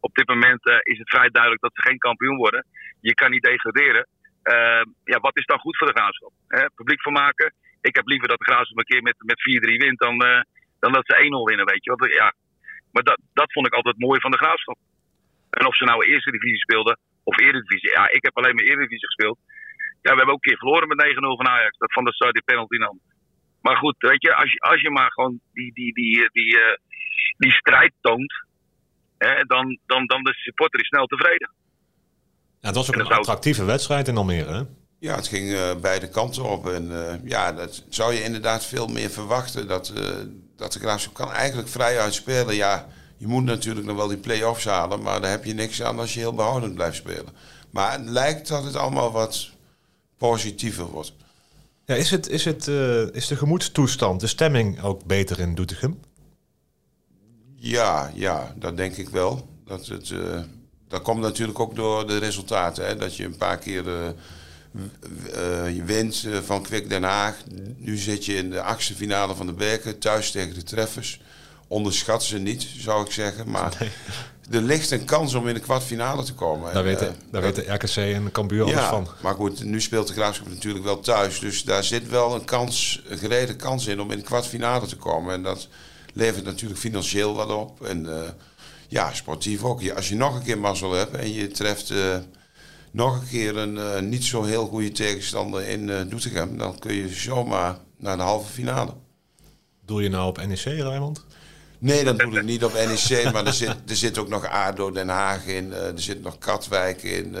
Op 0.00 0.14
dit 0.14 0.28
moment 0.28 0.62
is 0.92 0.98
het 0.98 1.08
vrij 1.08 1.28
duidelijk 1.30 1.62
dat 1.62 1.74
ze 1.74 1.88
geen 1.88 1.98
kampioen 1.98 2.36
worden. 2.36 2.64
Je 3.00 3.14
kan 3.14 3.30
niet 3.30 3.42
degraderen. 3.42 4.06
ja, 5.04 5.18
wat 5.20 5.36
is 5.36 5.46
dan 5.46 5.58
goed 5.58 5.76
voor 5.76 5.86
de 5.86 5.98
graafschap? 5.98 6.32
Hè? 6.48 6.70
Publiek 6.74 7.02
van 7.02 7.12
maken. 7.12 7.54
Ik 7.80 7.96
heb 7.96 8.06
liever 8.06 8.28
dat 8.28 8.38
de 8.38 8.50
graafschap 8.50 8.78
een 8.78 8.92
keer 8.92 9.02
met, 9.02 9.16
met 9.18 9.38
4-3 9.38 9.76
wint 9.84 9.98
dan, 9.98 10.18
dan 10.78 10.92
dat 10.92 11.06
ze 11.06 11.14
1-0 11.14 11.48
winnen, 11.50 11.66
weet 11.66 11.84
je. 11.84 11.90
Want, 11.90 12.12
ja. 12.12 12.32
Maar 12.92 13.02
dat, 13.02 13.20
dat 13.32 13.52
vond 13.52 13.66
ik 13.66 13.74
altijd 13.74 13.98
mooi 13.98 14.20
van 14.20 14.30
de 14.30 14.42
graafschap. 14.42 14.78
En 15.50 15.66
of 15.66 15.76
ze 15.76 15.84
nou 15.84 16.04
eerste 16.04 16.30
divisie 16.30 16.60
speelden 16.66 16.98
of 17.24 17.38
eredivisie. 17.38 17.90
Ja, 17.90 18.10
ik 18.10 18.22
heb 18.22 18.36
alleen 18.36 18.54
maar 18.54 18.64
eredivisie 18.64 19.06
gespeeld. 19.06 19.38
Ja, 20.02 20.10
we 20.10 20.16
hebben 20.20 20.34
ook 20.34 20.44
een 20.44 20.50
keer 20.50 20.58
verloren 20.58 20.88
met 20.88 21.06
9-0 21.06 21.36
van 21.40 21.48
Ajax. 21.48 21.78
Dat 21.78 21.92
van 21.92 22.04
de 22.04 22.14
Sar 22.14 22.32
die 22.32 22.42
penalty 22.42 22.76
nam. 22.76 23.00
Maar 23.60 23.76
goed, 23.76 23.94
weet 23.98 24.22
je, 24.22 24.34
als 24.34 24.52
je, 24.52 24.58
als 24.58 24.80
je 24.80 24.90
maar 24.90 25.12
gewoon 25.12 25.40
die, 25.52 25.74
die, 25.74 25.94
die, 25.94 26.16
die, 26.16 26.28
die, 26.32 26.56
uh, 26.56 26.76
die 27.36 27.52
strijd 27.52 27.92
toont, 28.00 28.32
hè, 29.18 29.44
dan, 29.44 29.78
dan, 29.86 30.06
dan 30.06 30.22
de 30.22 30.32
supporter 30.32 30.80
is 30.80 30.86
snel 30.86 31.06
tevreden. 31.06 31.50
Ja, 32.60 32.66
het 32.66 32.76
was 32.76 32.88
ook 32.88 32.96
een 32.96 33.06
attractieve 33.06 33.64
wedstrijd 33.64 34.08
in 34.08 34.16
Almere, 34.16 34.52
hè? 34.52 34.62
Ja, 34.98 35.14
het 35.14 35.28
ging 35.28 35.50
uh, 35.50 35.74
beide 35.80 36.08
kanten 36.08 36.44
op. 36.44 36.68
En 36.68 36.90
uh, 36.90 37.14
ja, 37.24 37.52
dat 37.52 37.84
zou 37.88 38.14
je 38.14 38.22
inderdaad 38.22 38.66
veel 38.66 38.86
meer 38.86 39.10
verwachten. 39.10 39.68
Dat, 39.68 39.92
uh, 39.96 40.04
dat 40.56 40.72
de 40.72 40.78
Graafschap 40.78 41.14
kan 41.14 41.32
eigenlijk 41.32 41.68
vrij 41.68 41.98
uitspelen. 41.98 42.54
Ja, 42.54 42.86
je 43.20 43.26
moet 43.26 43.44
natuurlijk 43.44 43.86
nog 43.86 43.96
wel 43.96 44.08
die 44.08 44.16
play-offs 44.16 44.64
halen. 44.64 45.02
Maar 45.02 45.20
daar 45.20 45.30
heb 45.30 45.44
je 45.44 45.54
niks 45.54 45.82
aan 45.82 45.98
als 45.98 46.14
je 46.14 46.20
heel 46.20 46.34
behoudend 46.34 46.74
blijft 46.74 46.96
spelen. 46.96 47.28
Maar 47.70 47.92
het 47.92 48.08
lijkt 48.08 48.48
dat 48.48 48.64
het 48.64 48.76
allemaal 48.76 49.12
wat 49.12 49.50
positiever 50.16 50.84
wordt. 50.84 51.12
Ja, 51.84 51.94
is, 51.94 52.10
het, 52.10 52.28
is, 52.28 52.44
het, 52.44 52.66
is 53.14 53.26
de 53.26 53.36
gemoedstoestand, 53.36 54.20
de 54.20 54.26
stemming 54.26 54.82
ook 54.82 55.04
beter 55.04 55.40
in 55.40 55.54
Doetinchem? 55.54 56.00
Ja, 57.56 58.10
ja, 58.14 58.54
dat 58.56 58.76
denk 58.76 58.96
ik 58.96 59.08
wel. 59.08 59.48
Dat, 59.64 59.86
het, 59.86 60.14
dat 60.88 61.02
komt 61.02 61.20
natuurlijk 61.20 61.58
ook 61.58 61.74
door 61.74 62.06
de 62.06 62.18
resultaten. 62.18 62.86
Hè? 62.86 62.96
Dat 62.96 63.16
je 63.16 63.24
een 63.24 63.36
paar 63.36 63.58
keer 63.58 63.84
uh, 63.86 65.74
je 65.76 65.84
wint 65.84 66.26
van 66.44 66.62
Kwik 66.62 66.88
Den 66.88 67.02
Haag. 67.02 67.36
Nu 67.76 67.96
zit 67.96 68.24
je 68.24 68.34
in 68.34 68.50
de 68.50 68.62
achtste 68.62 68.94
finale 68.94 69.34
van 69.34 69.46
de 69.46 69.52
Berken, 69.52 69.98
thuis 69.98 70.30
tegen 70.30 70.54
de 70.54 70.62
Treffers. 70.62 71.20
Onderschat 71.70 72.24
ze 72.24 72.38
niet, 72.38 72.66
zou 72.76 73.04
ik 73.04 73.12
zeggen. 73.12 73.50
Maar 73.50 73.76
nee. 73.78 73.90
er 74.50 74.66
ligt 74.66 74.90
een 74.90 75.04
kans 75.04 75.34
om 75.34 75.48
in 75.48 75.54
de 75.54 75.60
kwartfinale 75.60 76.24
te 76.24 76.34
komen. 76.34 76.74
Daar 76.74 76.82
weten, 76.82 77.06
uh, 77.06 77.12
daar 77.30 77.42
weten 77.42 77.74
RKC 77.74 77.96
en 77.96 78.32
Cambuur 78.32 78.66
ja, 78.66 78.72
alles 78.72 78.88
van. 78.88 79.08
Maar 79.22 79.34
goed, 79.34 79.64
nu 79.64 79.80
speelt 79.80 80.06
de 80.06 80.12
Graafschap 80.12 80.48
natuurlijk 80.48 80.84
wel 80.84 81.00
thuis. 81.00 81.38
Dus 81.38 81.64
daar 81.64 81.84
zit 81.84 82.08
wel 82.08 82.34
een 82.34 82.44
kans, 82.44 83.02
een 83.08 83.18
gereden 83.18 83.56
kans 83.56 83.86
in 83.86 84.00
om 84.00 84.10
in 84.10 84.18
de 84.18 84.24
kwartfinale 84.24 84.86
te 84.86 84.96
komen. 84.96 85.34
En 85.34 85.42
dat 85.42 85.68
levert 86.14 86.44
natuurlijk 86.44 86.80
financieel 86.80 87.34
wat 87.34 87.50
op. 87.50 87.84
En 87.84 88.08
ja, 88.88 89.12
sportief 89.12 89.62
ook. 89.62 89.90
Als 89.90 90.08
je 90.08 90.14
nog 90.14 90.34
een 90.34 90.42
keer 90.42 90.58
mazzel 90.58 90.92
hebt 90.92 91.16
en 91.16 91.32
je 91.32 91.48
treft 91.48 91.92
nog 92.90 93.20
een 93.20 93.28
keer 93.28 93.56
een 93.56 93.74
uh, 93.74 94.00
niet 94.00 94.24
zo 94.24 94.42
heel 94.42 94.66
goede 94.66 94.92
tegenstander 94.92 95.68
in 95.68 95.88
uh, 95.88 96.00
Doetinchem, 96.08 96.58
dan 96.58 96.78
kun 96.78 96.94
je 96.94 97.08
zomaar 97.08 97.78
naar 97.96 98.16
de 98.16 98.22
halve 98.22 98.52
finale. 98.52 98.92
Doe 99.84 100.02
je 100.02 100.08
nou 100.08 100.28
op 100.28 100.46
NEC, 100.46 100.64
Raymond? 100.64 101.24
Nee, 101.80 102.04
dat 102.04 102.18
doe 102.18 102.36
ik 102.36 102.42
niet 102.42 102.64
op 102.64 102.72
NEC, 102.72 103.32
maar 103.32 103.46
er 103.46 103.52
zit, 103.52 103.90
er 103.90 103.96
zit 103.96 104.18
ook 104.18 104.28
nog 104.28 104.46
ADO 104.46 104.90
Den 104.90 105.08
Haag 105.08 105.46
in, 105.46 105.66
uh, 105.66 105.92
er 105.92 106.00
zit 106.00 106.22
nog 106.22 106.38
Katwijk 106.38 107.02
in. 107.02 107.36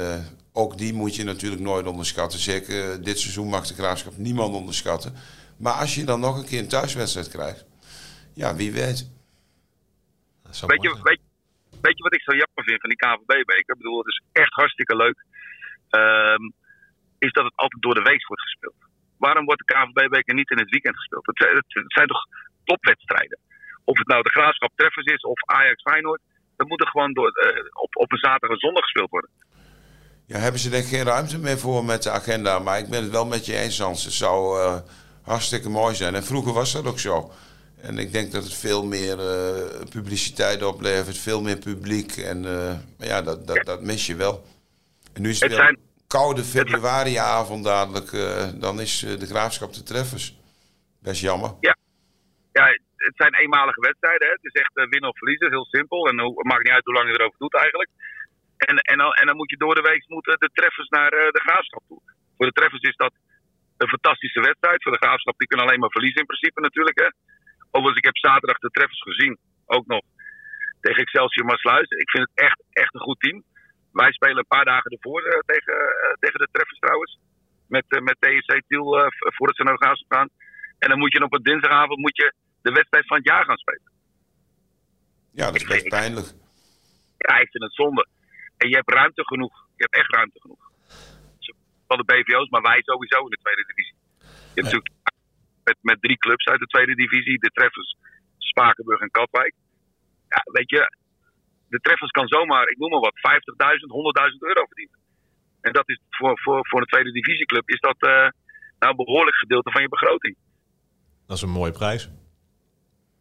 ook 0.52 0.78
die 0.78 0.92
moet 0.94 1.16
je 1.16 1.24
natuurlijk 1.24 1.62
nooit 1.62 1.86
onderschatten. 1.86 2.38
Zeker 2.38 3.02
dit 3.04 3.18
seizoen 3.18 3.48
mag 3.48 3.66
de 3.66 3.74
graafschap 3.74 4.16
niemand 4.16 4.54
onderschatten. 4.54 5.14
Maar 5.56 5.72
als 5.72 5.94
je 5.94 6.04
dan 6.04 6.20
nog 6.20 6.38
een 6.38 6.46
keer 6.46 6.58
een 6.58 6.68
thuiswedstrijd 6.68 7.28
krijgt, 7.28 7.64
ja, 8.34 8.54
wie 8.54 8.72
weet. 8.72 9.08
Weet 10.66 10.82
je, 10.82 10.98
weet, 11.02 11.20
weet 11.80 11.96
je 11.96 12.02
wat 12.02 12.14
ik 12.14 12.22
zo 12.22 12.32
jammer 12.32 12.64
vind 12.64 12.80
van 12.80 12.90
die 12.90 12.98
KVB-beker? 12.98 13.74
Ik 13.74 13.82
bedoel, 13.82 13.98
het 13.98 14.06
is 14.06 14.22
echt 14.32 14.52
hartstikke 14.52 14.96
leuk 14.96 15.24
um, 15.90 16.52
is 17.18 17.32
dat 17.32 17.44
het 17.44 17.56
altijd 17.56 17.82
door 17.82 17.94
de 17.94 18.08
week 18.10 18.26
wordt 18.26 18.42
gespeeld. 18.42 18.74
Waarom 19.16 19.44
wordt 19.44 19.62
de 19.66 19.72
KNVB-beker 19.74 20.34
niet 20.34 20.50
in 20.50 20.58
het 20.58 20.70
weekend 20.70 20.96
gespeeld? 20.96 21.26
Het, 21.26 21.38
het, 21.38 21.92
zijn 21.92 22.06
toch 22.06 22.26
topwedstrijden? 22.64 23.38
Of 23.90 23.98
het 23.98 24.06
nou 24.06 24.22
de 24.22 24.28
Graafschap 24.28 24.72
Treffers 24.74 25.06
is 25.06 25.22
of 25.22 25.44
Ajax 25.44 25.82
Feyenoord. 25.82 26.20
Dat 26.56 26.68
moet 26.68 26.80
er 26.80 26.86
gewoon 26.86 27.12
door, 27.12 27.30
uh, 27.44 27.64
op, 27.72 27.96
op 27.96 28.12
een 28.12 28.18
zaterdag 28.18 28.50
en 28.50 28.58
zondag 28.58 28.82
gespeeld 28.82 29.10
worden. 29.10 29.30
Ja, 30.26 30.38
hebben 30.38 30.60
ze 30.60 30.76
er 30.76 30.82
geen 30.82 31.04
ruimte 31.04 31.38
meer 31.38 31.58
voor 31.58 31.84
met 31.84 32.02
de 32.02 32.10
agenda. 32.10 32.58
Maar 32.58 32.78
ik 32.78 32.88
ben 32.88 33.02
het 33.02 33.10
wel 33.10 33.26
met 33.26 33.46
je 33.46 33.56
eens, 33.56 33.78
Hans. 33.78 34.04
Het 34.04 34.12
zou 34.12 34.58
uh, 34.58 34.76
hartstikke 35.22 35.68
mooi 35.68 35.94
zijn. 35.94 36.14
En 36.14 36.24
vroeger 36.24 36.52
was 36.52 36.72
dat 36.72 36.86
ook 36.86 36.98
zo. 36.98 37.32
En 37.80 37.98
ik 37.98 38.12
denk 38.12 38.32
dat 38.32 38.44
het 38.44 38.54
veel 38.54 38.84
meer 38.84 39.18
uh, 39.18 39.88
publiciteit 39.90 40.62
oplevert, 40.62 41.18
veel 41.18 41.42
meer 41.42 41.58
publiek. 41.58 42.16
En 42.16 42.44
uh, 42.44 42.72
ja, 42.98 43.22
dat, 43.22 43.46
dat, 43.46 43.64
dat 43.64 43.82
mis 43.82 44.06
je 44.06 44.14
wel. 44.14 44.44
En 45.12 45.22
nu 45.22 45.30
is 45.30 45.40
het, 45.40 45.50
het 45.50 45.60
een 45.60 45.78
koude 46.06 46.44
februariavond 46.44 47.64
dadelijk. 47.64 48.10
dan 48.60 48.80
is 48.80 48.98
de 48.98 49.26
graafschap 49.26 49.72
de 49.72 49.82
treffers. 49.82 50.38
Best 50.98 51.20
jammer. 51.20 51.54
Ja, 51.60 51.76
ja 52.52 52.78
het 53.08 53.16
zijn 53.22 53.34
eenmalige 53.34 53.80
wedstrijden. 53.80 54.26
Hè. 54.26 54.32
Het 54.32 54.48
is 54.50 54.60
echt 54.62 54.74
winnen 54.74 55.10
of 55.10 55.18
verliezen, 55.18 55.56
heel 55.56 55.74
simpel. 55.76 56.08
En 56.08 56.16
het 56.18 56.50
maakt 56.50 56.64
niet 56.64 56.76
uit 56.76 56.84
hoe 56.88 56.94
lang 56.94 57.06
je 57.08 57.18
erover 57.18 57.38
doet 57.44 57.56
eigenlijk. 57.64 57.90
En, 58.68 58.76
en, 58.92 58.98
dan, 58.98 59.12
en 59.20 59.26
dan 59.26 59.36
moet 59.36 59.50
je 59.50 59.62
door 59.64 59.74
de 59.74 59.88
week 59.90 60.04
moeten 60.06 60.38
de 60.38 60.50
treffers 60.52 60.88
naar 60.88 61.12
uh, 61.14 61.20
de 61.36 61.44
graafschap 61.46 61.82
toe. 61.88 62.00
Voor 62.36 62.46
de 62.46 62.58
treffers 62.58 62.82
is 62.82 62.96
dat 62.96 63.12
een 63.76 63.94
fantastische 63.96 64.40
wedstrijd. 64.40 64.82
Voor 64.82 64.92
de 64.92 65.04
graafschap, 65.04 65.38
die 65.38 65.48
kunnen 65.48 65.66
alleen 65.66 65.80
maar 65.80 65.96
verliezen 65.96 66.20
in 66.20 66.30
principe 66.32 66.60
natuurlijk. 66.60 66.98
Hè. 66.98 67.08
Overigens, 67.70 68.02
ik 68.02 68.10
heb 68.10 68.16
zaterdag 68.16 68.58
de 68.58 68.76
treffers 68.76 69.02
gezien. 69.02 69.38
Ook 69.66 69.86
nog 69.86 70.04
tegen 70.80 71.02
Excelsior 71.02 71.46
Maasluis. 71.46 71.88
Ik 72.04 72.10
vind 72.10 72.28
het 72.28 72.44
echt, 72.46 72.58
echt 72.70 72.94
een 72.94 73.06
goed 73.08 73.20
team. 73.20 73.44
Wij 73.92 74.12
spelen 74.12 74.38
een 74.38 74.54
paar 74.56 74.64
dagen 74.64 74.90
ervoor 74.90 75.22
uh, 75.22 75.38
tegen, 75.52 75.76
tegen 76.20 76.38
de 76.38 76.48
treffers 76.52 76.78
trouwens. 76.78 77.18
Met, 77.68 77.84
uh, 77.88 78.00
met 78.00 78.16
TSC 78.20 78.62
Tiel 78.66 78.84
voordat 79.36 79.56
ze 79.56 79.62
naar 79.62 79.76
de 79.76 79.84
graafschap 79.84 80.12
gaan. 80.12 80.28
En 80.78 80.88
dan 80.88 80.98
moet 80.98 81.12
je 81.12 81.24
op 81.24 81.34
een 81.34 81.42
dinsdagavond 81.42 81.98
moet 81.98 82.16
je 82.16 82.32
de 82.62 82.72
wedstrijd 82.72 83.06
van 83.06 83.16
het 83.16 83.26
jaar 83.26 83.44
gaan 83.44 83.56
spelen. 83.56 83.90
Ja, 85.32 85.44
dat 85.46 85.54
is 85.54 85.64
best 85.64 85.88
pijnlijk. 85.88 86.26
Ja, 87.16 87.38
ik 87.38 87.50
vind 87.50 87.64
het 87.64 87.74
zonde. 87.74 88.06
En 88.56 88.68
je 88.68 88.74
hebt 88.74 88.92
ruimte 88.92 89.24
genoeg. 89.24 89.66
Je 89.76 89.82
hebt 89.82 89.94
echt 89.94 90.14
ruimte 90.14 90.40
genoeg. 90.40 90.68
Van 91.86 91.98
de 91.98 92.04
BVO's, 92.04 92.48
maar 92.48 92.62
wij 92.62 92.82
sowieso 92.82 93.24
in 93.24 93.30
de 93.30 93.42
tweede 93.42 93.64
divisie. 93.66 93.96
Je 94.54 94.60
hebt 94.60 94.62
natuurlijk 94.62 94.94
met, 95.64 95.76
met 95.80 96.02
drie 96.02 96.16
clubs 96.16 96.46
uit 96.46 96.60
de 96.60 96.66
tweede 96.66 96.94
divisie. 96.94 97.38
De 97.38 97.50
treffers 97.50 97.96
Spakenburg 98.38 99.00
en 99.00 99.10
Katwijk. 99.10 99.54
Ja, 100.28 100.42
weet 100.52 100.70
je, 100.70 100.96
de 101.68 101.80
treffers 101.80 102.10
kan 102.10 102.28
zomaar, 102.28 102.68
ik 102.68 102.78
noem 102.78 102.90
maar 102.90 103.00
wat, 103.00 103.16
50.000, 103.16 104.32
100.000 104.32 104.38
euro 104.38 104.64
verdienen. 104.66 104.98
En 105.60 105.72
dat 105.72 105.88
is 105.88 106.00
voor, 106.10 106.40
voor, 106.40 106.66
voor 106.68 106.80
een 106.80 106.86
tweede 106.86 107.12
divisieclub 107.12 107.68
is 107.68 107.80
dat 107.80 107.96
uh, 107.98 108.10
nou 108.78 108.90
een 108.90 109.04
behoorlijk 109.04 109.36
gedeelte 109.36 109.70
van 109.70 109.82
je 109.82 109.88
begroting. 109.88 110.36
Dat 111.26 111.36
is 111.36 111.42
een 111.42 111.50
mooie 111.50 111.72
prijs. 111.72 112.10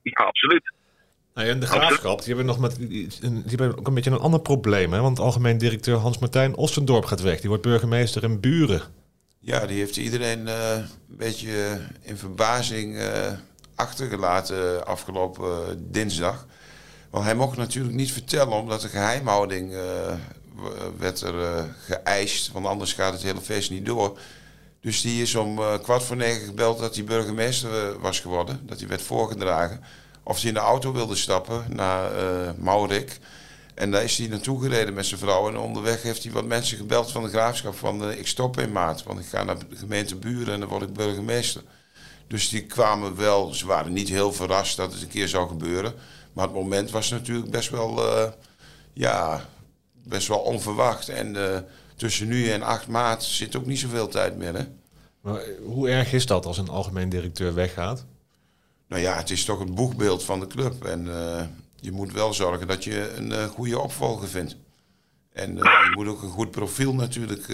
Ja, 0.02 0.24
absoluut. 0.24 0.72
Nou 1.34 1.48
en 1.48 1.60
de 1.60 1.66
graafschap, 1.66 2.18
die 2.18 2.28
hebben, 2.28 2.46
nog 2.46 2.60
met, 2.60 2.76
die 2.78 3.10
hebben 3.48 3.78
ook 3.78 3.88
een 3.88 3.94
beetje 3.94 4.12
een 4.12 4.20
ander 4.20 4.40
probleem. 4.40 4.94
Hè? 4.94 5.02
Want 5.02 5.20
algemeen 5.20 5.58
directeur 5.58 5.98
Hans-Martijn 5.98 6.56
Ostendorp 6.56 7.06
gaat 7.06 7.22
weg. 7.22 7.40
Die 7.40 7.50
wordt 7.50 7.64
burgemeester 7.64 8.24
in 8.24 8.40
Buren. 8.40 8.82
Ja, 9.40 9.66
die 9.66 9.78
heeft 9.78 9.98
iedereen 9.98 10.48
uh, 10.48 10.72
een 10.76 10.88
beetje 11.08 11.82
in 12.02 12.18
verbazing 12.18 12.96
uh, 12.96 13.32
achtergelaten 13.76 14.86
afgelopen 14.86 15.92
dinsdag. 15.92 16.48
Want 17.10 17.26
hij 17.26 17.36
mocht 17.36 17.58
natuurlijk 17.58 17.96
niet 17.96 18.12
vertellen, 18.12 18.54
omdat 18.54 18.82
de 18.82 18.88
geheimhouding 18.88 19.72
uh, 19.72 20.14
werd 20.98 21.22
er 21.22 21.66
geëist. 21.86 22.52
Want 22.52 22.66
anders 22.66 22.94
gaat 22.94 23.14
het 23.14 23.24
hele 23.24 23.42
feest 23.42 23.70
niet 23.70 23.86
door. 23.86 24.20
Dus 24.82 25.02
die 25.02 25.22
is 25.22 25.36
om 25.36 25.60
kwart 25.82 26.04
voor 26.04 26.16
negen 26.16 26.46
gebeld 26.46 26.80
dat 26.80 26.96
hij 26.96 27.04
burgemeester 27.04 28.00
was 28.00 28.20
geworden. 28.20 28.60
Dat 28.64 28.80
hij 28.80 28.88
werd 28.88 29.02
voorgedragen 29.02 29.84
of 30.30 30.40
hij 30.40 30.48
in 30.48 30.54
de 30.54 30.60
auto 30.60 30.92
wilde 30.92 31.16
stappen 31.16 31.66
naar 31.70 32.12
uh, 32.12 32.50
Maurik. 32.58 33.20
En 33.74 33.92
daar 33.92 34.04
is 34.04 34.18
hij 34.18 34.28
naartoe 34.28 34.62
gereden 34.62 34.94
met 34.94 35.06
zijn 35.06 35.20
vrouw. 35.20 35.48
En 35.48 35.58
onderweg 35.58 36.02
heeft 36.02 36.24
hij 36.24 36.32
wat 36.32 36.46
mensen 36.46 36.78
gebeld 36.78 37.12
van 37.12 37.24
de 37.24 37.30
graafschap 37.30 37.76
van 37.76 38.12
ik 38.12 38.28
stop 38.28 38.60
in 38.60 38.72
maart. 38.72 39.04
Want 39.04 39.20
ik 39.20 39.26
ga 39.26 39.44
naar 39.44 39.58
de 39.58 39.76
gemeente 39.76 40.16
Buren 40.16 40.54
en 40.54 40.60
dan 40.60 40.70
word 40.70 40.82
ik 40.82 40.94
burgemeester. 40.94 41.62
Dus 42.28 42.50
die 42.50 42.66
kwamen 42.66 43.16
wel, 43.16 43.54
ze 43.54 43.66
waren 43.66 43.94
niet 43.94 44.10
heel 44.10 44.34
verrast 44.34 44.78
dat 44.78 44.94
het 44.94 45.02
een 45.02 45.08
keer 45.08 45.28
zou 45.28 45.48
gebeuren. 45.48 45.94
Maar 46.34 46.46
het 46.46 46.54
moment 46.54 46.92
was 46.92 47.10
natuurlijk 47.10 47.52
best 47.52 47.70
wel, 47.70 48.02
ja, 48.94 49.46
best 50.04 50.28
wel 50.28 50.40
onverwacht. 50.40 51.10
En 51.10 51.36
tussen 52.00 52.28
nu 52.28 52.50
en 52.50 52.62
8 52.62 52.88
maart 52.88 53.24
zit 53.24 53.56
ook 53.56 53.66
niet 53.66 53.80
zoveel 53.80 54.08
tijd 54.08 54.38
meer. 54.38 54.54
Hè? 54.54 54.64
Maar 55.22 55.42
hoe 55.66 55.90
erg 55.90 56.14
is 56.14 56.26
dat 56.26 56.46
als 56.46 56.58
een 56.58 56.70
algemeen 56.70 57.10
directeur 57.10 57.54
weggaat? 57.54 58.06
nou 58.90 59.02
ja, 59.02 59.18
het 59.18 59.30
is 59.30 59.46
toch 59.46 59.60
een 59.60 59.76
boegbeeld 59.76 60.24
van 60.24 60.40
de 60.40 60.48
club. 60.48 60.86
En 60.86 61.06
uh, 61.06 61.42
je 61.76 61.92
moet 61.92 62.12
wel 62.12 62.34
zorgen 62.34 62.68
dat 62.68 62.84
je 62.84 63.14
een 63.16 63.32
uh, 63.32 63.46
goede 63.46 63.80
opvolger 63.80 64.28
vindt. 64.28 64.56
En 65.34 65.52
uh, 65.52 65.58
je 65.58 65.92
moet 65.96 66.08
ook 66.08 66.22
een 66.22 66.30
goed 66.30 66.52
profiel 66.52 66.94
natuurlijk 66.94 67.48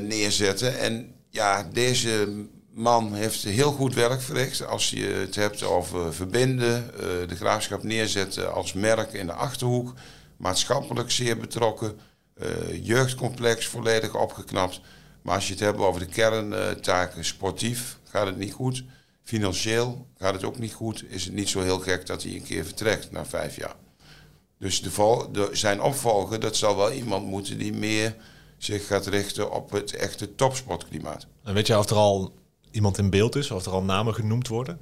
neerzetten. 0.00 0.78
En 0.78 1.14
ja, 1.28 1.68
deze 1.72 2.28
man 2.70 3.14
heeft 3.14 3.42
heel 3.42 3.72
goed 3.72 3.94
werk 3.94 4.20
verricht. 4.20 4.66
Als 4.66 4.90
je 4.90 5.04
het 5.04 5.34
hebt 5.34 5.62
over 5.62 6.14
verbinden, 6.14 6.90
de 7.28 7.36
graafschap 7.36 7.82
neerzetten 7.82 8.54
als 8.54 8.72
merk 8.72 9.12
in 9.12 9.26
de 9.26 9.32
achterhoek. 9.32 9.94
Maatschappelijk 10.36 11.10
zeer 11.10 11.36
betrokken. 11.38 11.98
Jeugdcomplex 12.82 13.66
volledig 13.66 14.14
opgeknapt. 14.14 14.80
Maar 15.22 15.34
als 15.34 15.46
je 15.46 15.52
het 15.52 15.62
hebt 15.62 15.78
over 15.78 16.00
de 16.00 16.06
kerntaken 16.06 17.24
sportief, 17.24 17.98
gaat 18.04 18.26
het 18.26 18.38
niet 18.38 18.52
goed. 18.52 18.84
Financieel 19.22 20.06
gaat 20.18 20.34
het 20.34 20.44
ook 20.44 20.58
niet 20.58 20.72
goed. 20.72 21.04
Is 21.08 21.24
het 21.24 21.34
niet 21.34 21.48
zo 21.48 21.60
heel 21.60 21.78
gek 21.78 22.06
dat 22.06 22.22
hij 22.22 22.34
een 22.34 22.42
keer 22.42 22.64
vertrekt 22.64 23.10
na 23.10 23.26
vijf 23.26 23.56
jaar. 23.56 23.76
Dus 24.58 24.82
de 24.82 25.28
de, 25.32 25.48
zijn 25.52 25.82
opvolger, 25.82 26.40
dat 26.40 26.56
zal 26.56 26.76
wel 26.76 26.92
iemand 26.92 27.26
moeten 27.26 27.58
die 27.58 27.72
meer 27.72 28.16
zich 28.58 28.86
gaat 28.86 29.06
richten 29.06 29.52
op 29.52 29.70
het 29.70 29.94
echte 29.94 30.34
topsportklimaat. 30.34 31.26
En 31.44 31.54
weet 31.54 31.66
je 31.66 31.78
of 31.78 31.90
er 31.90 31.96
al 31.96 32.32
iemand 32.70 32.98
in 32.98 33.10
beeld 33.10 33.36
is, 33.36 33.50
of 33.50 33.66
er 33.66 33.72
al 33.72 33.82
namen 33.82 34.14
genoemd 34.14 34.48
worden? 34.48 34.80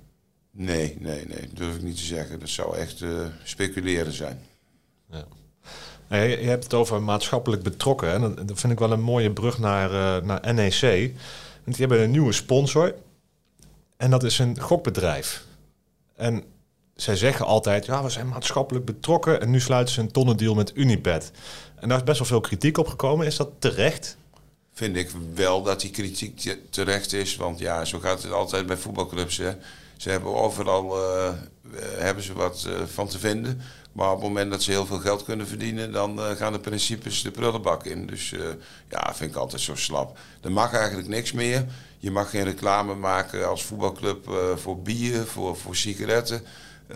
Nee, 0.51 0.97
nee, 0.99 1.27
nee, 1.27 1.41
dat 1.41 1.57
durf 1.57 1.77
ik 1.77 1.83
niet 1.83 1.97
te 1.97 2.03
zeggen. 2.03 2.41
Dat 2.41 2.49
zou 2.49 2.77
echt 2.77 3.01
uh, 3.01 3.27
speculeren 3.43 4.13
zijn. 4.13 4.41
Ja. 5.11 5.27
Nou, 6.11 6.23
je, 6.25 6.37
hebt 6.37 6.65
het 6.65 6.75
over 6.75 7.03
maatschappelijk 7.03 7.63
betrokken. 7.63 8.13
En 8.13 8.47
dat 8.47 8.61
vind 8.61 8.73
ik 8.73 8.79
wel 8.79 8.93
een 8.93 9.01
mooie 9.01 9.33
brug 9.33 9.59
naar, 9.59 9.91
uh, 9.91 10.27
naar 10.27 10.55
NEC. 10.55 11.13
Want 11.65 11.77
die 11.77 11.87
hebben 11.87 12.01
een 12.01 12.11
nieuwe 12.11 12.33
sponsor. 12.33 12.95
En 13.97 14.11
dat 14.11 14.23
is 14.23 14.39
een 14.39 14.61
gokbedrijf. 14.61 15.45
En 16.17 16.45
zij 16.95 17.17
zeggen 17.17 17.47
altijd, 17.47 17.87
ja, 17.87 18.03
we 18.03 18.11
zijn 18.11 18.29
maatschappelijk 18.29 18.85
betrokken. 18.85 19.41
En 19.41 19.51
nu 19.51 19.61
sluiten 19.61 19.95
ze 19.95 20.01
een 20.01 20.11
tonnendeal 20.11 20.55
met 20.55 20.73
Unibet. 20.75 21.31
En 21.75 21.89
daar 21.89 21.99
is 21.99 22.05
best 22.05 22.19
wel 22.19 22.29
veel 22.29 22.41
kritiek 22.41 22.79
op 22.79 22.89
gekomen. 22.89 23.27
Is 23.27 23.37
dat 23.37 23.51
terecht? 23.59 24.17
Vind 24.73 24.97
ik 24.97 25.11
wel 25.35 25.63
dat 25.63 25.81
die 25.81 25.91
kritiek 25.91 26.57
terecht 26.71 27.13
is. 27.13 27.37
Want 27.37 27.59
ja, 27.59 27.85
zo 27.85 27.99
gaat 27.99 28.23
het 28.23 28.33
altijd 28.33 28.67
bij 28.67 28.77
voetbalclubs. 28.77 29.37
Hè. 29.37 29.53
Ze 29.97 30.11
hebben 30.11 30.35
overal 30.35 30.99
uh, 30.99 31.33
hebben 31.99 32.25
ze 32.25 32.33
wat 32.33 32.69
van 32.87 33.09
te 33.09 33.19
vinden. 33.19 33.61
Maar 34.01 34.11
op 34.11 34.21
het 34.21 34.29
moment 34.29 34.51
dat 34.51 34.63
ze 34.63 34.71
heel 34.71 34.87
veel 34.87 34.99
geld 34.99 35.25
kunnen 35.25 35.47
verdienen, 35.47 35.93
dan 35.93 36.19
uh, 36.19 36.31
gaan 36.31 36.53
de 36.53 36.61
principes 36.61 37.23
de 37.23 37.31
prullenbak 37.31 37.85
in. 37.85 38.07
Dus 38.07 38.35
ja, 38.89 39.15
vind 39.15 39.31
ik 39.31 39.37
altijd 39.37 39.61
zo 39.61 39.75
slap. 39.77 40.19
Er 40.43 40.53
mag 40.53 40.75
eigenlijk 40.75 41.09
niks 41.09 41.33
meer. 41.33 41.67
Je 41.99 42.11
mag 42.11 42.31
geen 42.31 42.45
reclame 42.45 42.95
maken 42.95 43.49
als 43.49 43.65
voetbalclub 43.65 44.29
uh, 44.29 44.57
voor 44.57 44.83
bier, 44.83 45.25
voor, 45.25 45.57
voor 45.57 45.77
sigaretten. 45.77 46.43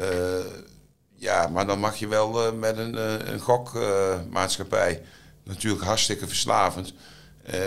Uh, 0.00 0.44
ja, 1.14 1.48
maar 1.48 1.66
dan 1.66 1.78
mag 1.78 1.96
je 1.96 2.08
wel 2.08 2.46
uh, 2.46 2.58
met 2.58 2.78
een, 2.78 2.94
een 3.32 3.40
gokmaatschappij, 3.40 5.02
natuurlijk 5.42 5.84
hartstikke 5.84 6.26
verslavend, 6.26 6.94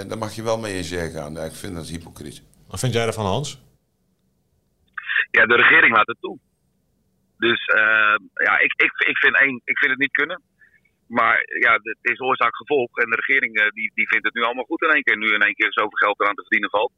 dan 0.07 0.17
mag 0.17 0.35
je 0.35 0.43
wel 0.43 0.57
mee 0.57 0.77
in 0.77 0.83
zee 0.83 1.09
gaan. 1.09 1.37
ik 1.37 1.55
vind 1.55 1.75
dat 1.75 1.87
hypocriet. 1.87 2.41
Wat 2.67 2.79
vind 2.79 2.93
jij 2.93 3.05
ervan, 3.05 3.25
Hans? 3.25 3.59
Ja, 5.31 5.45
de 5.45 5.55
regering 5.55 5.95
laat 5.95 6.07
het 6.07 6.17
toe. 6.21 6.37
Dus 7.37 7.61
ja, 8.33 8.59
ik, 8.59 8.73
ik, 8.75 8.91
ik, 9.11 9.17
vind 9.17 9.39
één, 9.39 9.61
ik 9.63 9.77
vind 9.77 9.91
het 9.91 9.99
niet 9.99 10.11
kunnen. 10.11 10.41
Maar 11.07 11.37
ja, 11.59 11.73
het 11.73 11.97
is 12.01 12.19
oorzaak-gevolg. 12.19 12.97
En 12.97 13.09
de 13.09 13.15
regering 13.15 13.71
die, 13.73 13.91
die 13.93 14.07
vindt 14.07 14.25
het 14.25 14.33
nu 14.33 14.43
allemaal 14.43 14.69
goed 14.71 14.81
in 14.81 14.89
één 14.89 15.03
keer. 15.03 15.17
Nu 15.17 15.33
in 15.33 15.47
één 15.47 15.55
keer 15.55 15.73
zoveel 15.73 15.97
geld 16.03 16.19
eraan 16.19 16.35
te 16.35 16.41
verdienen 16.41 16.69
valt. 16.69 16.91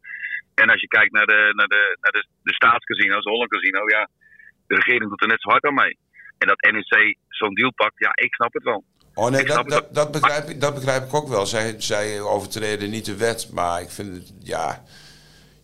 En 0.62 0.70
als 0.70 0.82
je 0.82 0.88
kijkt 0.88 1.14
naar 1.14 1.26
de, 1.26 1.52
naar 1.56 1.68
de, 1.68 1.98
naar 2.02 2.12
de, 2.12 2.26
de 2.44 2.54
staatscasino's, 2.54 3.24
Holland 3.24 3.50
Casino, 3.50 3.80
ja, 3.90 4.10
de 4.68 4.76
regering 4.76 5.10
doet 5.10 5.22
er 5.22 5.28
net 5.28 5.42
zo 5.42 5.50
hard 5.50 5.66
aan 5.66 5.74
mee. 5.74 5.98
En 6.38 6.48
dat 6.48 6.72
NEC 6.72 7.18
zo'n 7.28 7.54
deal 7.54 7.74
pakt, 7.74 8.00
ja, 8.00 8.12
ik 8.16 8.34
snap 8.34 8.54
het 8.54 8.64
wel. 8.64 8.84
Oh 9.14 9.30
nee, 9.30 9.44
dat, 9.44 9.70
dat, 9.70 9.94
dat, 9.94 10.12
begrijp 10.12 10.46
ik, 10.50 10.62
dat 10.62 10.74
begrijp 10.74 11.04
ik 11.04 11.14
ook 11.14 11.28
wel. 11.28 11.46
Zij, 11.46 11.82
zij 11.82 12.22
overtreden 12.22 12.90
niet 12.90 13.06
de 13.06 13.18
wet, 13.18 13.50
maar 13.54 13.82
ik 13.82 13.90
vind 13.90 14.16
het, 14.16 14.34
ja... 14.44 14.84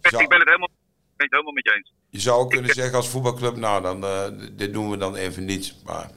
Zou, 0.02 0.24
ik 0.24 0.30
ben 0.30 0.40
het 0.40 0.48
helemaal, 0.48 0.70
ben 1.18 1.26
het 1.26 1.32
helemaal 1.32 1.54
met 1.54 1.66
je 1.66 1.74
eens. 1.76 1.94
Je 2.16 2.22
zou 2.22 2.40
ook 2.40 2.50
kunnen 2.50 2.74
zeggen 2.74 2.96
als 2.96 3.10
voetbalclub, 3.10 3.56
nou, 3.56 3.82
dan, 3.82 4.04
uh, 4.04 4.28
dit 4.52 4.74
doen 4.74 4.90
we 4.90 4.98
dan 4.98 5.16
even 5.16 5.46
niet, 5.46 5.76
maar... 5.86 6.10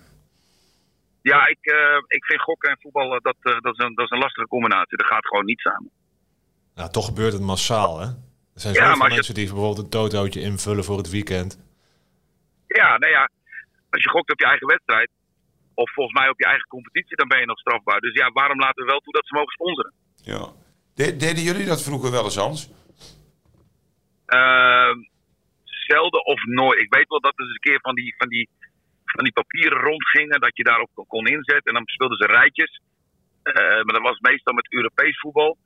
Ja, 1.23 1.47
ik, 1.47 1.59
uh, 1.63 1.99
ik 2.07 2.25
vind 2.25 2.41
gokken 2.41 2.71
en 2.71 2.79
voetbal, 2.81 3.09
dat, 3.09 3.37
uh, 3.43 3.61
dat, 3.61 3.73
is 3.75 3.85
een, 3.85 3.95
dat 3.95 4.05
is 4.05 4.11
een 4.11 4.19
lastige 4.19 4.47
combinatie. 4.49 4.97
Dat 4.97 5.07
gaat 5.07 5.27
gewoon 5.27 5.45
niet 5.45 5.61
samen. 5.61 5.91
Nou, 6.75 6.91
toch 6.91 7.05
gebeurt 7.05 7.33
het 7.33 7.43
massaal, 7.43 8.01
hè? 8.01 8.07
Er 8.07 8.61
zijn 8.65 8.75
zoveel 8.75 8.91
ja, 8.91 9.15
mensen 9.15 9.35
die 9.35 9.47
bijvoorbeeld 9.47 9.79
een 9.79 9.91
totootje 9.91 10.41
invullen 10.41 10.85
voor 10.85 10.97
het 10.97 11.11
weekend. 11.11 11.59
Ja, 12.67 12.99
nou 12.99 13.13
ja, 13.13 13.31
als 13.91 14.03
je 14.03 14.09
gokt 14.09 14.33
op 14.33 14.39
je 14.39 14.47
eigen 14.47 14.67
wedstrijd, 14.67 15.11
of 15.75 15.93
volgens 15.93 16.19
mij 16.19 16.29
op 16.29 16.39
je 16.39 16.47
eigen 16.47 16.69
competitie, 16.69 17.17
dan 17.17 17.29
ben 17.29 17.41
je 17.41 17.47
nog 17.47 17.59
strafbaar. 17.59 18.01
Dus 18.01 18.15
ja, 18.15 18.31
waarom 18.33 18.59
laten 18.59 18.85
we 18.85 18.91
wel 18.91 19.01
toe 19.01 19.13
dat 19.13 19.27
ze 19.27 19.35
mogen 19.35 19.53
sponsoren? 19.53 19.93
Ja. 20.17 20.53
De- 20.95 21.17
deden 21.17 21.43
jullie 21.43 21.67
dat 21.67 21.83
vroeger 21.83 22.11
wel 22.11 22.25
eens, 22.25 22.37
Hans? 22.37 22.71
Ehm, 24.27 24.99
zelden 25.93 26.25
of 26.25 26.41
nooit. 26.45 26.79
Ik 26.79 26.95
weet 26.95 27.09
wel 27.09 27.21
dat 27.21 27.33
er 27.37 27.45
eens 27.45 27.55
een 27.55 27.69
keer 27.69 27.81
van 27.81 27.95
die, 27.95 28.15
van 28.19 28.29
die, 28.29 28.49
van 29.05 29.25
die 29.25 29.33
papieren 29.33 29.81
rondgingen, 29.81 30.41
dat 30.41 30.57
je 30.57 30.65
daarop 30.65 30.91
kon 31.09 31.27
inzetten. 31.27 31.69
En 31.71 31.75
dan 31.75 31.87
speelden 31.87 32.19
ze 32.19 32.27
rijtjes. 32.27 32.81
Eh, 33.43 33.83
maar 33.85 33.95
dat 33.99 34.09
was 34.11 34.19
meestal 34.19 34.55
met 34.55 34.73
Europees 34.73 35.19
voetbal. 35.19 35.59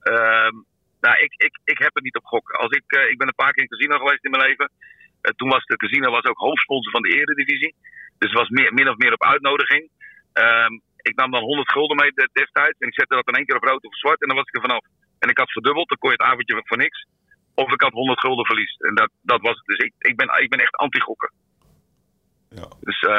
Ehm, 0.00 0.56
nou, 1.00 1.16
ik, 1.26 1.32
ik, 1.36 1.54
ik 1.64 1.78
heb 1.78 1.94
het 1.94 2.04
niet 2.04 2.16
op 2.16 2.24
gokken. 2.24 2.58
Als 2.58 2.70
ik, 2.70 2.84
eh, 2.86 3.10
ik 3.10 3.18
ben 3.18 3.28
een 3.28 3.42
paar 3.42 3.52
keer 3.52 3.62
in 3.62 3.74
casino 3.74 3.96
geweest 3.98 4.24
in 4.24 4.30
mijn 4.30 4.46
leven. 4.48 4.70
Eh, 5.20 5.32
toen 5.36 5.48
was 5.48 5.64
de 5.64 5.76
casino 5.76 6.10
was 6.10 6.24
ook 6.24 6.38
hoofdsponsor 6.38 6.92
van 6.92 7.02
de 7.02 7.14
Eredivisie. 7.14 7.74
Dus 8.18 8.30
het 8.30 8.38
was 8.38 8.48
meer, 8.48 8.74
min 8.74 8.88
of 8.88 8.96
meer 8.96 9.12
op 9.12 9.24
uitnodiging. 9.24 9.90
Ehm, 10.32 10.74
ik 10.96 11.14
nam 11.14 11.30
dan 11.30 11.42
100 11.42 11.70
gulden 11.72 11.96
mee 11.96 12.12
de- 12.14 12.30
destijds. 12.32 12.78
En 12.78 12.88
ik 12.88 12.94
zette 12.94 13.14
dat 13.14 13.28
in 13.28 13.34
één 13.34 13.46
keer 13.46 13.56
op 13.56 13.64
rood 13.64 13.84
of 13.84 13.96
zwart. 13.96 14.20
En 14.20 14.28
dan 14.28 14.36
was 14.36 14.46
ik 14.46 14.54
er 14.54 14.68
vanaf. 14.68 14.84
En 15.18 15.28
ik 15.28 15.38
had 15.38 15.50
verdubbeld. 15.52 15.88
Dan 15.88 15.98
kon 15.98 16.10
je 16.10 16.16
het 16.18 16.26
avondje 16.30 16.62
voor 16.64 16.76
niks. 16.76 17.06
Of 17.54 17.72
ik 17.72 17.80
had 17.80 17.92
100 17.92 18.20
gulden 18.20 18.46
verlies. 18.46 18.76
En 18.76 18.94
dat, 18.94 19.10
dat 19.22 19.40
was 19.40 19.56
het. 19.56 19.66
Dus 19.66 19.78
ik, 19.78 19.92
ik, 19.98 20.16
ben, 20.16 20.42
ik 20.42 20.50
ben 20.50 20.58
echt 20.58 20.76
anti-gokken. 20.76 21.32
Ja. 22.48 22.68
Dus 22.80 23.00
eh, 23.00 23.18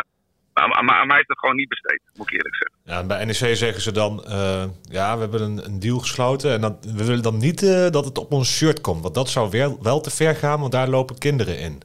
aan, 0.54 1.08
mij 1.08 1.20
is 1.20 1.28
dat 1.28 1.40
gewoon 1.40 1.56
niet 1.56 1.70
besteed. 1.70 2.02
Moet 2.13 2.28
ik 2.28 2.34
eerlijk 2.34 2.56
zeggen. 2.56 2.78
Ja, 2.84 3.00
en 3.00 3.08
bij 3.08 3.25
NEC 3.25 3.56
zeggen 3.56 3.82
ze 3.82 3.92
dan, 3.92 4.24
eh, 4.24 4.66
ja, 4.82 5.13
we 5.16 5.22
hebben 5.22 5.42
een, 5.42 5.66
een 5.66 5.80
deal 5.80 6.00
gesloten 6.00 6.52
en 6.52 6.62
dat, 6.62 6.86
we 6.86 7.06
willen 7.06 7.24
dan 7.24 7.38
niet 7.38 7.63
eh, 7.63 7.90
dat 7.90 8.06
het 8.06 8.18
op 8.18 8.32
ons 8.32 8.58
shirt 8.58 8.82
komt. 8.82 9.02
Want 9.02 9.16
dat 9.16 9.30
zou 9.30 9.50
weer, 9.50 9.82
wel 9.82 10.02
te 10.02 10.12
ver 10.12 10.36
gaan, 10.36 10.60
want 10.60 10.72
daar 10.72 10.88
lopen 10.88 11.18
kinderen 11.18 11.60
in. 11.60 11.82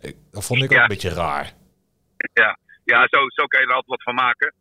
Ik, 0.00 0.16
dat 0.30 0.46
vond 0.46 0.62
ik 0.62 0.72
ook 0.72 0.78
een 0.78 0.88
beetje 0.88 1.14
raar. 1.14 1.52
Ja, 2.32 2.58
ja 2.84 3.06
zo, 3.10 3.18
zo 3.28 3.46
kan 3.46 3.60
je 3.60 3.66
er 3.66 3.74
altijd 3.74 3.90
wat 3.90 4.02
van 4.02 4.14
maken. 4.14 4.54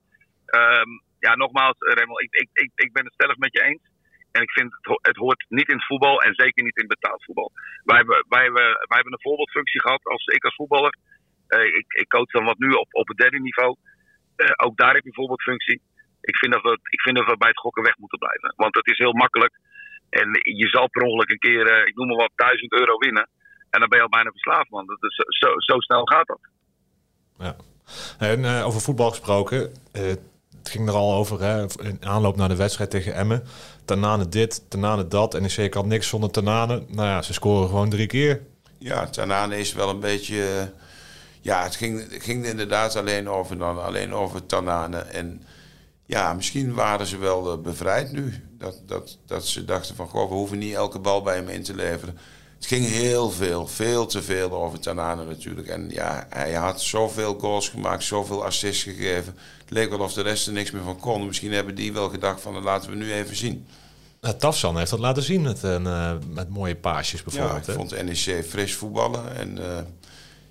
Ehm, 0.46 0.90
ja, 1.20 1.36
nogmaals, 1.36 1.76
Remel, 1.78 2.22
ik, 2.22 2.34
ik, 2.34 2.50
ik, 2.54 2.72
ik 2.76 2.94
ben 2.94 3.04
het 3.04 3.14
stellig 3.14 3.38
met 3.38 3.54
je 3.54 3.64
eens. 3.64 3.91
En 4.32 4.42
ik 4.42 4.52
vind 4.52 4.74
het, 4.74 5.00
het 5.02 5.16
hoort 5.16 5.46
niet 5.50 5.70
in 5.70 5.76
het 5.76 5.86
voetbal 5.86 6.22
en 6.22 6.34
zeker 6.36 6.64
niet 6.64 6.78
in 6.78 6.88
betaald 6.88 7.24
voetbal. 7.24 7.52
Wij 7.84 7.98
hebben, 7.98 8.26
wij 8.30 8.44
hebben, 8.44 8.64
wij 8.64 8.98
hebben 9.00 9.14
een 9.14 9.28
voorbeeldfunctie 9.28 9.82
gehad. 9.82 10.04
Als, 10.04 10.26
ik 10.26 10.44
als 10.44 10.56
voetballer, 10.56 10.96
eh, 11.48 11.66
ik, 11.66 11.86
ik 11.88 12.08
coach 12.08 12.32
dan 12.32 12.46
wat 12.46 12.58
nu 12.58 12.70
op, 12.72 12.88
op 12.92 13.08
het 13.08 13.18
derde 13.18 13.40
niveau. 13.40 13.76
Eh, 14.36 14.52
ook 14.66 14.78
daar 14.78 14.94
heb 14.94 15.04
je 15.04 15.10
een 15.10 15.22
voorbeeldfunctie. 15.22 15.82
Ik 16.22 16.38
vind, 16.38 16.52
dat 16.54 16.62
we, 16.62 16.80
ik 16.90 17.02
vind 17.02 17.16
dat 17.18 17.26
we 17.26 17.38
bij 17.38 17.48
het 17.48 17.60
gokken 17.60 17.84
weg 17.84 17.98
moeten 17.98 18.20
blijven. 18.20 18.54
Want 18.56 18.76
het 18.76 18.88
is 18.88 18.98
heel 18.98 19.14
makkelijk. 19.14 19.60
En 20.10 20.30
je 20.44 20.68
zal 20.68 20.90
per 20.90 21.02
ongeluk 21.02 21.30
een 21.30 21.46
keer, 21.48 21.68
eh, 21.68 21.88
ik 21.88 21.96
noem 21.96 22.08
maar 22.08 22.18
wat, 22.18 22.32
1000 22.36 22.72
euro 22.74 22.98
winnen. 22.98 23.30
En 23.70 23.80
dan 23.80 23.90
ben 23.90 23.98
je 23.98 24.04
al 24.04 24.18
bijna 24.18 24.32
verslaafd, 24.32 24.70
man. 24.70 24.86
Dat 24.86 25.04
is, 25.04 25.16
zo, 25.16 25.48
zo 25.58 25.80
snel 25.80 26.06
gaat 26.06 26.28
dat. 26.28 26.40
Ja. 27.38 27.56
En 28.20 28.64
over 28.64 28.82
voetbal 28.82 29.10
gesproken, 29.10 29.74
het 30.64 30.70
ging 30.70 30.88
er 30.88 30.94
al 30.94 31.14
over 31.14 31.42
hè, 31.42 31.66
in 31.84 31.98
aanloop 32.06 32.36
naar 32.36 32.50
de 32.50 32.56
wedstrijd 32.56 32.90
tegen 32.90 33.14
Emmen. 33.16 33.44
Tanane 33.86 34.30
dit, 34.30 34.62
Tanane 34.68 35.08
dat. 35.08 35.40
NEC 35.40 35.72
kan 35.72 35.88
niks 35.88 36.08
zonder 36.08 36.32
Tanane. 36.32 36.84
Nou 36.88 37.08
ja, 37.08 37.22
ze 37.22 37.34
scoren 37.34 37.68
gewoon 37.70 37.90
drie 37.90 38.08
keer. 38.08 38.42
Ja, 38.78 39.08
Tanane 39.08 39.60
is 39.60 39.74
wel 39.74 39.90
een 39.90 40.00
beetje. 40.00 40.44
eh, 40.44 40.64
ja, 41.42 41.64
het 41.64 41.76
ging, 41.76 42.08
ging 42.10 42.46
inderdaad 42.46 42.96
alleen 42.96 43.30
over, 43.30 43.58
dan, 43.58 43.84
alleen 43.84 44.14
over 44.14 44.46
Tanane. 44.46 44.98
En 44.98 45.44
ja, 46.06 46.34
misschien 46.34 46.74
waren 46.74 47.06
ze 47.08 47.18
wel 47.18 47.52
eh, 47.52 47.58
bevrijd 47.58 48.12
nu. 48.12 48.44
Dat, 48.58 48.82
dat, 48.86 49.18
dat 49.26 49.48
ze 49.48 49.66
dachten 49.66 49.96
van, 49.96 50.08
goh, 50.08 50.30
we 50.30 50.36
hoeven 50.36 50.58
niet 50.58 50.74
elke 50.74 51.00
bal 51.00 51.22
bij 51.22 51.36
hem 51.36 51.50
in 51.50 51.64
te 51.64 51.76
leveren. 51.76 52.18
Het 52.62 52.70
ging 52.70 52.86
heel 52.88 53.32
veel, 53.32 53.68
veel 53.68 54.06
te 54.06 54.22
veel 54.22 54.52
over 54.52 54.80
Tanane 54.80 55.26
natuurlijk. 55.26 55.68
En 55.68 55.90
ja, 55.90 56.28
hij 56.30 56.54
had 56.54 56.82
zoveel 56.82 57.40
goals 57.40 57.70
gemaakt, 57.70 58.04
zoveel 58.04 58.46
assists 58.46 58.84
gegeven. 58.84 59.36
Het 59.60 59.70
leek 59.70 59.90
wel 59.90 60.00
of 60.00 60.14
de 60.14 60.22
rest 60.22 60.48
er 60.48 60.54
niks 60.54 60.72
meer 60.72 60.84
van 60.84 61.00
kon. 61.00 61.26
Misschien 61.26 61.52
hebben 61.52 61.76
die 61.76 61.94
wel 61.94 62.10
gedacht 62.10 62.42
van, 62.42 62.54
dat 62.54 62.64
laten 62.64 62.90
we 62.90 62.96
nu 62.96 63.14
even 63.14 63.36
zien. 63.36 63.66
Nou, 64.22 64.36
Tafsan 64.38 64.78
heeft 64.78 64.90
dat 64.90 65.00
laten 65.00 65.24
zien 65.24 65.42
met, 65.42 65.64
eh, 65.64 66.14
met 66.34 66.50
mooie 66.50 66.76
paasjes 66.76 67.20
Ja, 67.20 67.26
bijvoorbeeld. 67.26 67.60
ik 67.62 67.66
hè. 67.68 67.74
vond 67.74 68.04
NEC 68.04 68.46
fris 68.46 68.74
voetballen. 68.76 69.36
En 69.36 69.78
eh, 69.78 69.84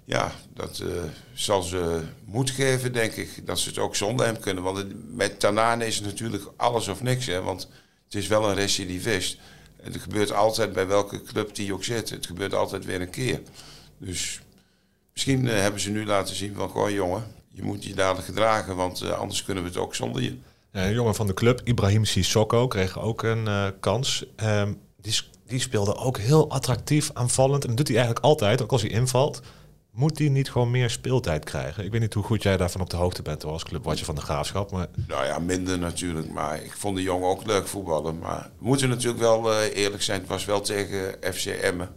ja, 0.05 0.33
dat 0.55 0.79
eh, 0.79 0.87
zal 1.35 1.63
ze 1.63 2.01
moed 2.25 2.51
geven, 2.51 2.93
denk 2.93 3.13
ik. 3.13 3.47
Dat 3.47 3.59
ze 3.59 3.69
het 3.69 3.79
ook 3.79 3.97
zonder 3.97 4.27
hem 4.27 4.39
kunnen. 4.41 4.63
Want 4.63 4.77
het- 4.77 5.15
met 5.15 5.41
Tanane 5.41 5.87
is 5.87 5.97
het 5.97 6.05
natuurlijk 6.05 6.45
alles 6.57 6.89
of 6.89 7.03
niks. 7.03 7.27
Hè? 7.27 7.43
Want 7.43 7.69
het 8.05 8.15
is 8.15 8.27
wel 8.27 8.49
een 8.49 8.55
recidivist. 8.55 9.39
Het 9.83 9.97
gebeurt 9.97 10.33
altijd 10.33 10.73
bij 10.73 10.87
welke 10.87 11.23
club 11.23 11.55
die 11.55 11.73
ook 11.73 11.85
zit. 11.85 12.11
Het 12.11 12.27
gebeurt 12.27 12.55
altijd 12.55 12.85
weer 12.85 13.01
een 13.01 13.11
keer. 13.11 13.41
Dus 13.99 14.41
misschien 15.13 15.49
eh, 15.49 15.61
hebben 15.61 15.81
ze 15.81 15.91
nu 15.91 16.07
laten 16.07 16.35
zien 16.35 16.55
van... 16.55 16.69
Goh 16.69 16.91
jongen, 16.91 17.25
je 17.49 17.63
moet 17.63 17.85
je 17.85 17.95
dadelijk 17.95 18.27
gedragen. 18.27 18.77
Want 18.77 19.01
eh, 19.03 19.11
anders 19.11 19.45
kunnen 19.45 19.63
we 19.63 19.69
het 19.69 19.79
ook 19.79 19.95
zonder 19.95 20.23
je. 20.23 20.37
Een 20.73 20.93
jongen 20.93 21.15
van 21.15 21.27
de 21.27 21.35
club, 21.35 21.61
Ibrahim 21.65 22.05
Sissoko, 22.05 22.69
kreeg 22.69 23.01
ook 23.01 23.23
een 23.23 23.47
eh, 23.47 23.67
kans. 23.81 24.25
Ehm, 24.37 24.73
die, 25.01 25.21
die 25.47 25.61
speelde 25.61 25.97
ook 25.97 26.19
heel 26.19 26.51
attractief, 26.51 27.11
aanvallend. 27.13 27.63
En 27.63 27.69
dat 27.69 27.77
doet 27.77 27.89
hij 27.89 27.97
eigenlijk 27.97 28.27
altijd, 28.27 28.63
ook 28.63 28.73
als 28.73 28.83
hij 28.83 28.91
invalt. 28.91 29.41
Moet 29.91 30.19
hij 30.19 30.29
niet 30.29 30.51
gewoon 30.51 30.71
meer 30.71 30.91
speeltijd 30.91 31.45
krijgen? 31.45 31.85
Ik 31.85 31.91
weet 31.91 32.01
niet 32.01 32.15
hoe 32.15 32.23
goed 32.23 32.43
jij 32.43 32.57
daarvan 32.57 32.81
op 32.81 32.91
de 32.91 32.97
hoogte 32.97 33.23
bent 33.23 33.43
hoor, 33.43 33.53
als 33.53 33.65
clubwatcher 33.65 34.07
van 34.07 34.15
de 34.15 34.21
Graafschap. 34.21 34.71
Maar 34.71 34.89
Nou 35.07 35.25
ja, 35.25 35.39
minder 35.39 35.79
natuurlijk. 35.79 36.31
Maar 36.31 36.63
ik 36.63 36.73
vond 36.77 36.97
de 36.97 37.03
jongen 37.03 37.29
ook 37.29 37.47
leuk 37.47 37.67
voetballen. 37.67 38.19
Maar 38.19 38.51
we 38.59 38.67
moeten 38.67 38.89
natuurlijk 38.89 39.21
wel 39.21 39.53
eh, 39.53 39.77
eerlijk 39.77 40.03
zijn. 40.03 40.21
Het 40.21 40.29
was 40.29 40.45
wel 40.45 40.61
tegen 40.61 41.17
FC 41.35 41.47
Emmen. 41.47 41.89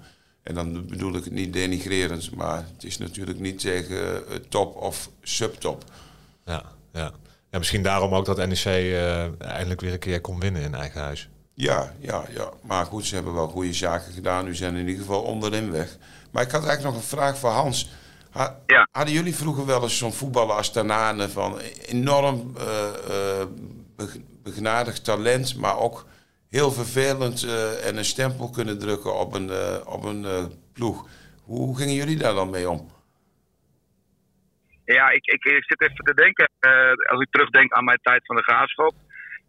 En 0.43 0.56
dan 0.56 0.86
bedoel 0.88 1.15
ik 1.15 1.23
het 1.23 1.34
niet 1.34 1.53
denigrerend. 1.53 2.36
Maar 2.36 2.65
het 2.73 2.84
is 2.84 2.97
natuurlijk 2.97 3.39
niet 3.39 3.60
tegen 3.60 4.27
eh, 4.27 4.36
top 4.49 4.75
of 4.75 5.10
subtop. 5.21 5.84
ja, 6.45 6.63
ja. 6.93 7.12
ja, 7.51 7.58
misschien 7.58 7.84
daarom 7.84 8.13
ook 8.13 8.25
dat 8.25 8.38
NEC 8.38 8.65
eh, 8.65 9.41
eindelijk 9.41 9.82
weer 9.82 9.93
een 9.93 9.99
keer 9.99 10.21
kon 10.21 10.39
winnen 10.39 10.62
in 10.62 10.75
eigen 10.75 11.01
huis. 11.01 11.29
Ja, 11.53 11.93
ja, 11.99 12.23
ja. 12.34 12.49
Maar 12.62 12.86
goed, 12.86 13.06
ze 13.06 13.15
hebben 13.15 13.34
wel 13.34 13.47
goede 13.47 13.73
zaken 13.73 14.13
gedaan. 14.13 14.45
Nu 14.45 14.56
zijn 14.56 14.75
in 14.75 14.88
ieder 14.88 15.01
geval 15.01 15.21
onderin 15.21 15.71
weg. 15.71 15.97
Maar 16.34 16.43
ik 16.43 16.52
had 16.52 16.65
eigenlijk 16.65 16.84
nog 16.84 16.96
een 16.96 17.17
vraag 17.17 17.38
voor 17.38 17.50
Hans. 17.50 17.89
Ha- 18.32 18.60
Ja. 18.65 18.88
Hadden 18.91 19.13
jullie 19.13 19.36
vroeger 19.36 19.65
wel 19.65 19.82
eens 19.84 19.98
zo'n 19.98 20.13
voetballer 20.13 20.56
als 20.56 20.72
Tanane 20.72 21.30
van 21.30 21.60
enorm 21.88 22.54
eh, 22.58 22.88
eh, 23.41 23.48
be- 23.96 24.24
begnadigd 24.43 25.04
talent, 25.06 25.56
maar 25.58 25.78
ook 25.80 26.06
heel 26.50 26.72
vervelend 26.72 27.43
eh, 27.43 27.88
en 27.88 27.98
een 27.98 28.06
stempel 28.06 28.50
kunnen 28.50 28.80
drukken 28.80 29.19
op 29.19 29.34
een, 29.34 29.50
eh, 29.50 29.82
op 29.86 30.04
een 30.04 30.26
eh, 30.26 30.46
ploeg? 30.74 31.08
Hoe, 31.43 31.60
hoe 31.60 31.78
gingen 31.78 31.93
jullie 31.93 32.17
daar 32.17 32.34
dan 32.34 32.50
mee 32.50 32.69
om? 32.69 32.91
Ja, 34.86 35.10
ik, 35.10 35.26
ik, 35.26 35.43
ik 35.43 35.63
zit 35.63 35.82
even 35.82 35.96
te 36.04 36.13
denken. 36.13 36.50
eh, 36.60 37.12
als 37.12 37.22
ik 37.22 37.32
terugdenk 37.32 37.72
aan 37.74 37.84
mijn 37.84 38.00
tijd 38.02 38.26
van 38.26 38.36
de 38.36 38.43
graafschap. 38.43 38.93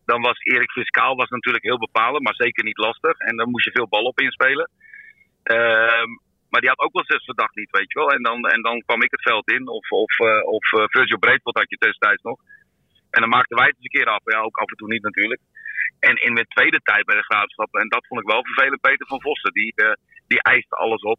Dan 0.04 0.20
was 0.22 0.38
Erik 0.38 0.70
Fiscaal 0.70 1.16
was 1.16 1.28
natuurlijk 1.28 1.64
heel 1.64 1.78
bepalend, 1.78 2.22
maar 2.22 2.34
zeker 2.34 2.64
niet 2.64 2.78
lastig. 2.78 3.18
En 3.18 3.36
dan 3.36 3.50
moest 3.50 3.64
je 3.64 3.70
veel 3.70 3.88
bal 3.88 4.02
op 4.02 4.20
inspelen. 4.20 4.70
Ehm, 5.42 6.08
maar 6.54 6.62
die 6.64 6.74
had 6.74 6.86
ook 6.86 6.98
wel 6.98 7.12
zes 7.12 7.24
verdacht 7.24 7.54
niet, 7.54 7.76
weet 7.78 7.92
je 7.92 7.98
wel. 7.98 8.10
En 8.16 8.22
dan, 8.22 8.38
en 8.54 8.62
dan 8.62 8.82
kwam 8.86 9.02
ik 9.02 9.10
het 9.10 9.28
veld 9.30 9.50
in. 9.50 9.68
Of, 9.68 9.90
of, 9.90 10.12
eh, 10.18 10.42
of 10.56 10.64
eh, 10.72 10.84
Virgil 10.94 11.18
Breedveld 11.18 11.58
had 11.58 11.70
je 11.70 11.86
destijds 11.88 12.22
nog. 12.22 12.38
En 13.14 13.20
dan 13.20 13.34
maakten 13.36 13.56
wij 13.56 13.66
het 13.66 13.76
eens 13.76 13.84
een 13.84 13.98
keer 13.98 14.10
af. 14.14 14.22
Ja, 14.24 14.38
ook 14.38 14.56
af 14.56 14.70
en 14.70 14.76
toe 14.76 14.92
niet 14.92 15.02
natuurlijk. 15.02 15.40
En 16.08 16.14
in 16.26 16.32
mijn 16.32 16.52
tweede 16.56 16.80
tijd 16.80 17.04
bij 17.04 17.16
de 17.16 17.28
graafschap, 17.30 17.74
en 17.74 17.88
dat 17.88 18.06
vond 18.06 18.20
ik 18.20 18.32
wel 18.32 18.44
vervelend, 18.44 18.80
Peter 18.80 19.06
van 19.06 19.20
Vossen. 19.20 19.52
Die, 19.52 19.72
eh, 19.74 19.92
die 20.26 20.42
eiste 20.42 20.76
alles 20.76 21.02
op. 21.02 21.18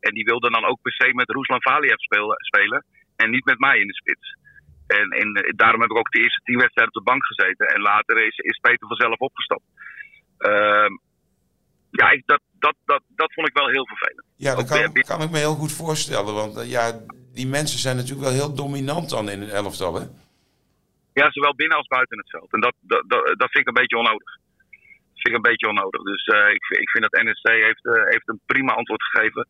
En 0.00 0.14
die 0.14 0.24
wilde 0.24 0.50
dan 0.50 0.64
ook 0.64 0.80
per 0.82 0.92
se 0.92 1.14
met 1.14 1.30
Ruslan 1.30 1.62
Valiev 1.62 2.00
spelen, 2.08 2.36
spelen. 2.50 2.84
En 3.16 3.30
niet 3.30 3.44
met 3.44 3.58
mij 3.58 3.78
in 3.78 3.86
de 3.86 4.00
spits. 4.02 4.36
En, 4.86 5.06
daarom 5.56 5.80
heb 5.80 5.90
ik 5.90 5.96
ook 5.96 6.10
de 6.10 6.22
eerste 6.22 6.40
tien 6.44 6.58
wedstrijden 6.58 6.94
op 6.94 7.04
de 7.04 7.10
bank 7.10 7.24
gezeten. 7.26 7.66
En 7.66 7.80
later 7.80 8.16
is, 8.26 8.36
is 8.36 8.58
Peter 8.58 8.86
vanzelf 8.88 9.18
opgestapt. 9.18 9.66
Ehm, 10.38 10.92
ja, 12.00 12.10
ik, 12.10 12.22
dat, 12.26 12.40
dat, 12.58 12.76
dat, 12.84 13.02
dat 13.08 13.32
vond 13.34 13.48
ik 13.48 13.56
wel 13.60 13.68
heel 13.68 13.86
vervelend. 13.86 14.26
Ja, 14.36 14.54
dat 14.54 14.68
kan, 14.68 14.92
kan 15.12 15.22
ik 15.22 15.30
me 15.30 15.38
heel 15.38 15.54
goed 15.62 15.72
voorstellen. 15.72 16.34
Want 16.34 16.56
eh, 16.56 16.70
ja, 16.70 16.84
die 17.38 17.46
mensen 17.46 17.78
zijn 17.78 17.96
natuurlijk 17.96 18.26
wel 18.28 18.38
heel 18.40 18.54
dominant 18.54 19.10
dan 19.10 19.28
in 19.30 19.40
een 19.42 19.50
elftal. 19.50 19.94
Hè? 20.00 20.04
Ja, 21.12 21.30
zowel 21.30 21.54
binnen 21.54 21.76
als 21.76 21.86
buiten 21.86 22.18
het 22.18 22.30
veld. 22.30 22.52
En 22.52 22.60
dat, 22.60 22.74
dat, 22.80 23.02
dat, 23.12 23.22
dat 23.40 23.50
vind 23.50 23.62
ik 23.64 23.68
een 23.68 23.82
beetje 23.82 23.96
onnodig. 24.02 24.30
Dat 25.12 25.20
vind 25.22 25.28
ik 25.34 25.34
een 25.40 25.50
beetje 25.50 25.68
onnodig. 25.68 26.02
Dus 26.02 26.24
eh, 26.26 26.48
ik, 26.56 26.64
vind- 26.66 26.80
ik 26.80 26.90
vind 26.90 27.02
dat 27.08 27.22
NSC 27.24 27.46
heeft, 27.68 27.84
eh, 27.86 28.02
heeft 28.12 28.28
een 28.28 28.40
prima 28.46 28.72
antwoord 28.72 29.02
gegeven. 29.02 29.48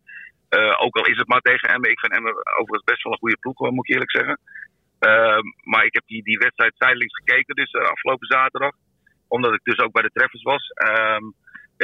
Eh, 0.48 0.74
ook 0.84 0.96
al 0.96 1.06
is 1.06 1.18
het 1.18 1.28
maar 1.28 1.40
tegen 1.40 1.68
Emmen. 1.68 1.90
Ik 1.90 2.00
vind 2.00 2.12
Emmen 2.12 2.34
overigens 2.58 2.84
best 2.92 3.02
wel 3.02 3.12
een 3.12 3.18
goede 3.24 3.38
ploeg, 3.40 3.70
moet 3.70 3.88
ik 3.88 3.92
eerlijk 3.94 4.16
zeggen. 4.18 4.38
Ehm, 4.98 5.44
maar 5.62 5.84
ik 5.84 5.94
heb 5.94 6.06
die, 6.06 6.22
die 6.22 6.38
wedstrijd 6.38 6.74
zijdelings 6.76 7.14
gekeken 7.16 7.54
dus 7.54 7.72
afgelopen 7.74 8.26
zaterdag. 8.26 8.74
Omdat 9.28 9.54
ik 9.54 9.60
dus 9.62 9.78
ook 9.78 9.92
bij 9.92 10.02
de 10.02 10.10
treffers 10.12 10.42
was. 10.42 10.64
Ehm, 10.68 11.24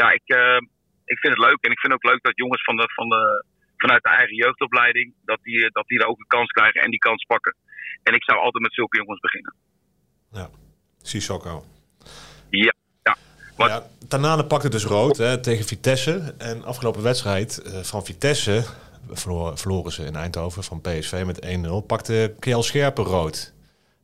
ja, 0.00 0.10
ik, 0.10 0.22
eh, 0.24 0.60
ik 1.04 1.18
vind 1.18 1.34
het 1.36 1.46
leuk. 1.46 1.60
En 1.60 1.70
ik 1.70 1.80
vind 1.80 1.92
ook 1.92 2.10
leuk 2.10 2.22
dat 2.22 2.36
jongens 2.36 2.64
van 2.64 2.76
de, 2.76 2.86
van 2.94 3.08
de, 3.08 3.44
vanuit 3.76 4.02
de 4.02 4.08
eigen 4.08 4.36
jeugdopleiding... 4.36 5.14
Dat 5.24 5.38
die, 5.42 5.70
dat 5.70 5.86
die 5.86 5.98
er 5.98 6.06
ook 6.06 6.18
een 6.18 6.36
kans 6.36 6.50
krijgen 6.50 6.80
en 6.82 6.90
die 6.90 6.98
kans 6.98 7.24
pakken. 7.24 7.56
En 8.02 8.14
ik 8.14 8.24
zou 8.24 8.38
altijd 8.38 8.62
met 8.62 8.74
zulke 8.74 8.96
jongens 8.96 9.20
beginnen. 9.20 9.54
Ja, 10.32 10.48
Sissoko. 11.02 11.64
Ja, 12.50 12.74
ja. 13.02 13.16
Wat, 13.56 13.68
Ja, 13.68 13.82
Tanane 14.08 14.46
pakte 14.46 14.68
dus 14.68 14.84
rood 14.84 15.16
hè, 15.16 15.40
tegen 15.40 15.64
Vitesse. 15.64 16.34
En 16.38 16.64
afgelopen 16.64 17.02
wedstrijd 17.02 17.62
eh, 17.62 17.80
van 17.80 18.04
Vitesse 18.04 18.64
verloren, 19.10 19.58
verloren 19.58 19.92
ze 19.92 20.04
in 20.04 20.16
Eindhoven 20.16 20.62
van 20.62 20.80
PSV 20.80 21.22
met 21.26 21.46
1-0. 21.66 21.86
Pakte 21.86 22.34
Kjell 22.38 22.62
Scherpen 22.62 23.04
rood. 23.04 23.53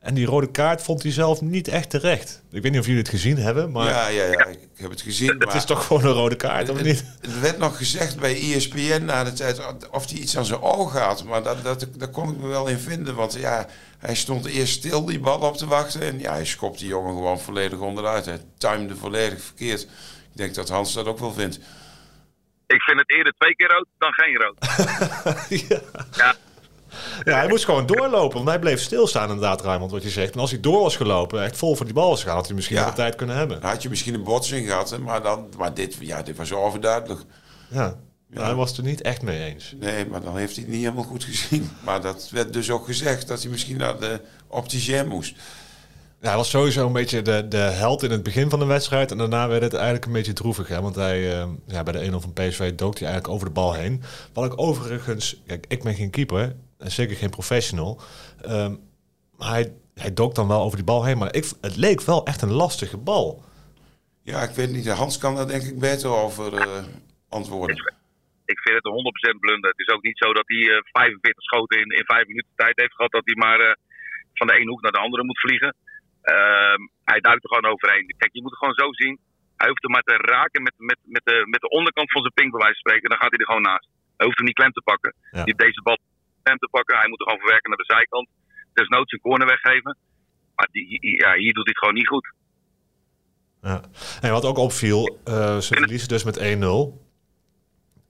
En 0.01 0.13
die 0.13 0.25
rode 0.25 0.51
kaart 0.51 0.81
vond 0.81 1.03
hij 1.03 1.11
zelf 1.11 1.41
niet 1.41 1.67
echt 1.67 1.89
terecht. 1.89 2.41
Ik 2.51 2.61
weet 2.61 2.71
niet 2.71 2.79
of 2.79 2.85
jullie 2.85 3.01
het 3.01 3.09
gezien 3.09 3.37
hebben, 3.37 3.71
maar 3.71 3.87
Ja, 3.87 4.07
ja, 4.07 4.25
ja, 4.25 4.45
ik 4.45 4.69
heb 4.75 4.89
het 4.89 5.01
gezien. 5.01 5.29
het 5.29 5.45
maar 5.45 5.55
is 5.55 5.65
toch 5.65 5.85
gewoon 5.85 6.05
een 6.05 6.11
rode 6.11 6.35
kaart, 6.35 6.69
of 6.69 6.77
het, 6.77 6.85
niet? 6.85 7.03
het 7.21 7.39
werd 7.39 7.57
nog 7.57 7.77
gezegd 7.77 8.19
bij 8.19 8.53
ESPN 8.53 9.05
na 9.05 9.23
de 9.23 9.33
tijd 9.33 9.61
of 9.91 10.09
hij 10.09 10.19
iets 10.19 10.37
aan 10.37 10.45
zijn 10.45 10.61
oog 10.61 10.97
had. 10.97 11.23
Maar 11.23 11.43
dat, 11.43 11.63
dat, 11.63 11.87
daar 11.97 12.09
kon 12.09 12.31
ik 12.31 12.37
me 12.37 12.47
wel 12.47 12.67
in 12.67 12.77
vinden. 12.77 13.15
Want 13.15 13.33
ja, 13.33 13.67
hij 13.97 14.15
stond 14.15 14.45
eerst 14.45 14.73
stil 14.73 15.05
die 15.05 15.19
bal 15.19 15.39
op 15.39 15.57
te 15.57 15.67
wachten. 15.67 16.01
En 16.01 16.19
ja, 16.19 16.31
hij 16.31 16.45
schopt 16.45 16.79
die 16.79 16.87
jongen 16.87 17.13
gewoon 17.13 17.39
volledig 17.39 17.79
onderuit. 17.79 18.25
Hij 18.25 18.41
timde 18.57 18.95
volledig 18.95 19.41
verkeerd. 19.41 19.81
Ik 19.81 20.37
denk 20.37 20.55
dat 20.55 20.69
Hans 20.69 20.93
dat 20.93 21.05
ook 21.05 21.19
wel 21.19 21.33
vindt. 21.33 21.59
Ik 22.67 22.81
vind 22.81 22.99
het 22.99 23.11
eerder 23.11 23.33
twee 23.37 23.55
keer 23.55 23.67
rood 23.67 23.87
dan 23.97 24.13
geen 24.13 24.35
rood. 24.35 24.57
ja. 25.69 25.81
Ja, 26.17 26.35
ja, 27.23 27.37
hij 27.37 27.47
moest 27.47 27.65
gewoon 27.65 27.85
doorlopen, 27.85 28.37
want 28.37 28.49
hij 28.49 28.59
bleef 28.59 28.81
stilstaan 28.81 29.29
inderdaad, 29.29 29.61
Raymond, 29.61 29.91
wat 29.91 30.03
je 30.03 30.09
zegt. 30.09 30.33
En 30.33 30.39
als 30.39 30.51
hij 30.51 30.59
door 30.59 30.81
was 30.81 30.95
gelopen, 30.95 31.43
echt 31.43 31.57
vol 31.57 31.75
voor 31.75 31.85
die 31.85 31.95
bal 31.95 32.09
was 32.09 32.19
gegaan, 32.21 32.35
had 32.35 32.45
hij 32.47 32.55
misschien 32.55 32.75
Ja. 32.77 32.81
nog 32.81 32.91
de 32.91 32.97
tijd 32.97 33.15
kunnen 33.15 33.35
hebben. 33.35 33.61
Dan 33.61 33.69
had 33.69 33.81
je 33.83 33.89
misschien 33.89 34.13
een 34.13 34.23
botsing 34.23 34.67
gehad, 34.67 34.97
maar, 34.99 35.21
dan, 35.21 35.47
maar 35.57 35.73
dit, 35.73 35.97
ja, 35.99 36.21
dit 36.21 36.37
was 36.37 36.53
overduidelijk. 36.53 37.21
Ja. 37.69 37.95
Maar 38.27 38.45
hij 38.45 38.55
was 38.55 38.69
het 38.69 38.77
er 38.77 38.83
niet 38.83 39.01
echt 39.01 39.21
mee 39.21 39.43
eens. 39.53 39.75
Nee, 39.79 40.05
maar 40.05 40.21
dan 40.21 40.37
heeft 40.37 40.55
hij 40.55 40.63
het 40.63 40.73
niet 40.73 40.81
helemaal 40.83 41.03
goed 41.03 41.23
gezien. 41.23 41.69
Maar 41.85 42.01
dat 42.01 42.29
werd 42.31 42.53
dus 42.53 42.71
ook 42.71 42.85
gezegd 42.85 43.27
dat 43.27 43.41
hij 43.41 43.51
misschien 43.51 43.77
naar 43.77 43.99
de 43.99 44.21
opticien 44.47 45.07
moest. 45.07 45.35
Ja, 46.21 46.27
hij 46.27 46.35
was 46.37 46.49
sowieso 46.49 46.85
een 46.85 46.93
beetje 46.93 47.21
de, 47.21 47.47
de 47.47 47.57
held 47.57 48.03
in 48.03 48.11
het 48.11 48.23
begin 48.23 48.49
van 48.49 48.59
de 48.59 48.65
wedstrijd. 48.65 49.11
En 49.11 49.17
daarna 49.17 49.47
werd 49.47 49.61
het 49.61 49.73
eigenlijk 49.73 50.05
een 50.05 50.11
beetje 50.11 50.33
droevig. 50.33 50.67
Hè? 50.67 50.81
Want 50.81 50.95
hij, 50.95 51.39
eh, 51.41 51.47
ja, 51.67 51.83
bij 51.83 51.93
de 51.93 52.11
1-0 52.11 52.19
van 52.21 52.33
PSV 52.33 52.73
dook 52.75 52.93
hij 52.99 53.07
eigenlijk 53.07 53.33
over 53.33 53.45
de 53.47 53.53
bal 53.53 53.73
heen. 53.73 54.01
Wat 54.33 54.45
ik 54.45 54.59
overigens... 54.59 55.41
Kijk, 55.47 55.65
ik 55.67 55.83
ben 55.83 55.95
geen 55.95 56.09
keeper. 56.09 56.55
En 56.81 56.91
zeker 56.91 57.15
geen 57.15 57.29
professional. 57.29 58.01
Ehm, 58.41 58.73
maar 59.37 59.49
hij, 59.49 59.73
hij 59.93 60.13
dook 60.13 60.35
dan 60.35 60.47
wel 60.47 60.61
over 60.61 60.77
die 60.77 60.85
bal 60.85 61.05
heen. 61.05 61.17
Maar 61.17 61.33
ik, 61.35 61.45
het 61.61 61.75
leek 61.75 62.01
wel 62.01 62.25
echt 62.25 62.41
een 62.41 62.51
lastige 62.63 62.97
bal. 62.97 63.43
Ja, 64.23 64.39
ik 64.49 64.55
weet 64.55 64.71
niet. 64.71 64.87
Hans 64.87 65.17
kan 65.17 65.35
daar 65.35 65.47
denk 65.47 65.63
ik 65.63 65.79
beter 65.79 66.09
over 66.25 66.53
eh, 66.53 66.83
antwoorden. 67.29 67.75
ik 68.53 68.59
vind 68.63 68.75
het 68.75 68.85
een 68.85 69.35
100% 69.35 69.39
blunder. 69.39 69.69
Het 69.69 69.79
is 69.85 69.93
ook 69.95 70.03
niet 70.03 70.17
zo 70.17 70.33
dat 70.33 70.47
hij 70.47 70.63
eh, 70.75 70.79
45 70.91 71.43
schoten 71.43 71.79
in, 71.79 71.89
in 71.99 72.05
5 72.05 72.27
minuten 72.27 72.55
tijd 72.55 72.79
heeft 72.79 72.95
gehad. 72.95 73.11
Dat 73.11 73.25
hij 73.29 73.35
maar 73.35 73.59
eh, 73.59 73.73
van 74.33 74.47
de 74.47 74.53
ene 74.53 74.69
hoek 74.69 74.81
naar 74.81 74.91
de 74.91 75.05
andere 75.05 75.23
moet 75.23 75.39
vliegen. 75.39 75.75
Ehm, 76.21 76.81
hij 77.03 77.19
duikt 77.19 77.43
er 77.43 77.53
gewoon 77.53 77.73
overheen. 77.73 78.13
Kijk, 78.17 78.33
je 78.33 78.41
moet 78.41 78.51
het 78.51 78.59
gewoon 78.59 78.81
zo 78.83 78.93
zien. 79.03 79.19
Hij 79.57 79.69
hoeft 79.69 79.81
hem 79.81 79.91
maar 79.91 80.09
te 80.11 80.17
raken 80.17 80.61
met, 80.63 80.73
met, 80.77 80.99
met, 81.03 81.21
de, 81.25 81.43
met 81.45 81.61
de 81.61 81.69
onderkant 81.69 82.11
van 82.11 82.21
zijn 82.21 82.33
pink, 82.33 82.51
bij 82.51 82.63
wijze 82.65 82.79
van 82.79 82.85
spreken. 82.85 83.09
Dan 83.09 83.21
gaat 83.21 83.33
hij 83.33 83.39
er 83.39 83.51
gewoon 83.51 83.69
naast. 83.71 83.87
Hij 84.17 84.25
hoeft 84.25 84.37
hem 84.37 84.49
niet 84.49 84.61
klem 84.61 84.71
te 84.71 84.87
pakken. 84.91 85.13
Ja. 85.21 85.43
Die 85.43 85.53
heeft 85.53 85.65
deze 85.67 85.81
bal 85.81 85.97
klem 86.43 86.57
te 86.57 86.67
pakken. 86.71 86.97
Hij 86.97 87.09
moet 87.09 87.19
er 87.19 87.25
gewoon 87.25 87.39
verwerken 87.39 87.69
naar 87.69 87.83
de 87.85 87.93
zijkant. 87.93 88.27
Desnoods 88.73 89.11
een 89.11 89.19
corner 89.19 89.47
weggeven. 89.47 89.97
Maar 90.55 90.67
die, 90.71 91.17
ja, 91.17 91.33
hier 91.33 91.53
doet 91.53 91.65
hij 91.65 91.73
het 91.73 91.77
gewoon 91.77 91.93
niet 91.93 92.07
goed. 92.07 92.33
Ja. 93.61 93.81
En 94.21 94.31
wat 94.31 94.45
ook 94.45 94.57
opviel, 94.57 95.19
eh, 95.23 95.57
ze 95.57 95.75
verliezen 95.75 96.07
dus 96.07 96.23
met 96.23 96.37
1-0. 96.37 97.09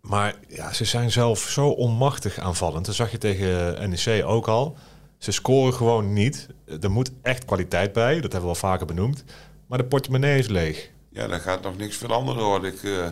Maar 0.01 0.35
ja, 0.47 0.73
ze 0.73 0.85
zijn 0.85 1.11
zelf 1.11 1.39
zo 1.39 1.67
onmachtig 1.67 2.39
aanvallend. 2.39 2.85
Dat 2.85 2.95
zag 2.95 3.11
je 3.11 3.17
tegen 3.17 3.89
NEC 3.89 4.25
ook 4.25 4.47
al. 4.47 4.77
Ze 5.17 5.31
scoren 5.31 5.73
gewoon 5.73 6.13
niet. 6.13 6.47
Er 6.81 6.91
moet 6.91 7.11
echt 7.21 7.45
kwaliteit 7.45 7.93
bij, 7.93 8.13
dat 8.13 8.31
hebben 8.31 8.41
we 8.41 8.47
al 8.47 8.55
vaker 8.55 8.85
benoemd. 8.85 9.23
Maar 9.67 9.77
de 9.77 9.85
portemonnee 9.85 10.39
is 10.39 10.47
leeg. 10.47 10.89
Ja, 11.09 11.27
daar 11.27 11.39
gaat 11.39 11.61
nog 11.61 11.77
niks 11.77 11.97
veranderen, 11.97 12.43
hoorde 12.43 12.67
ik 12.67 12.83
eh, 12.83 13.07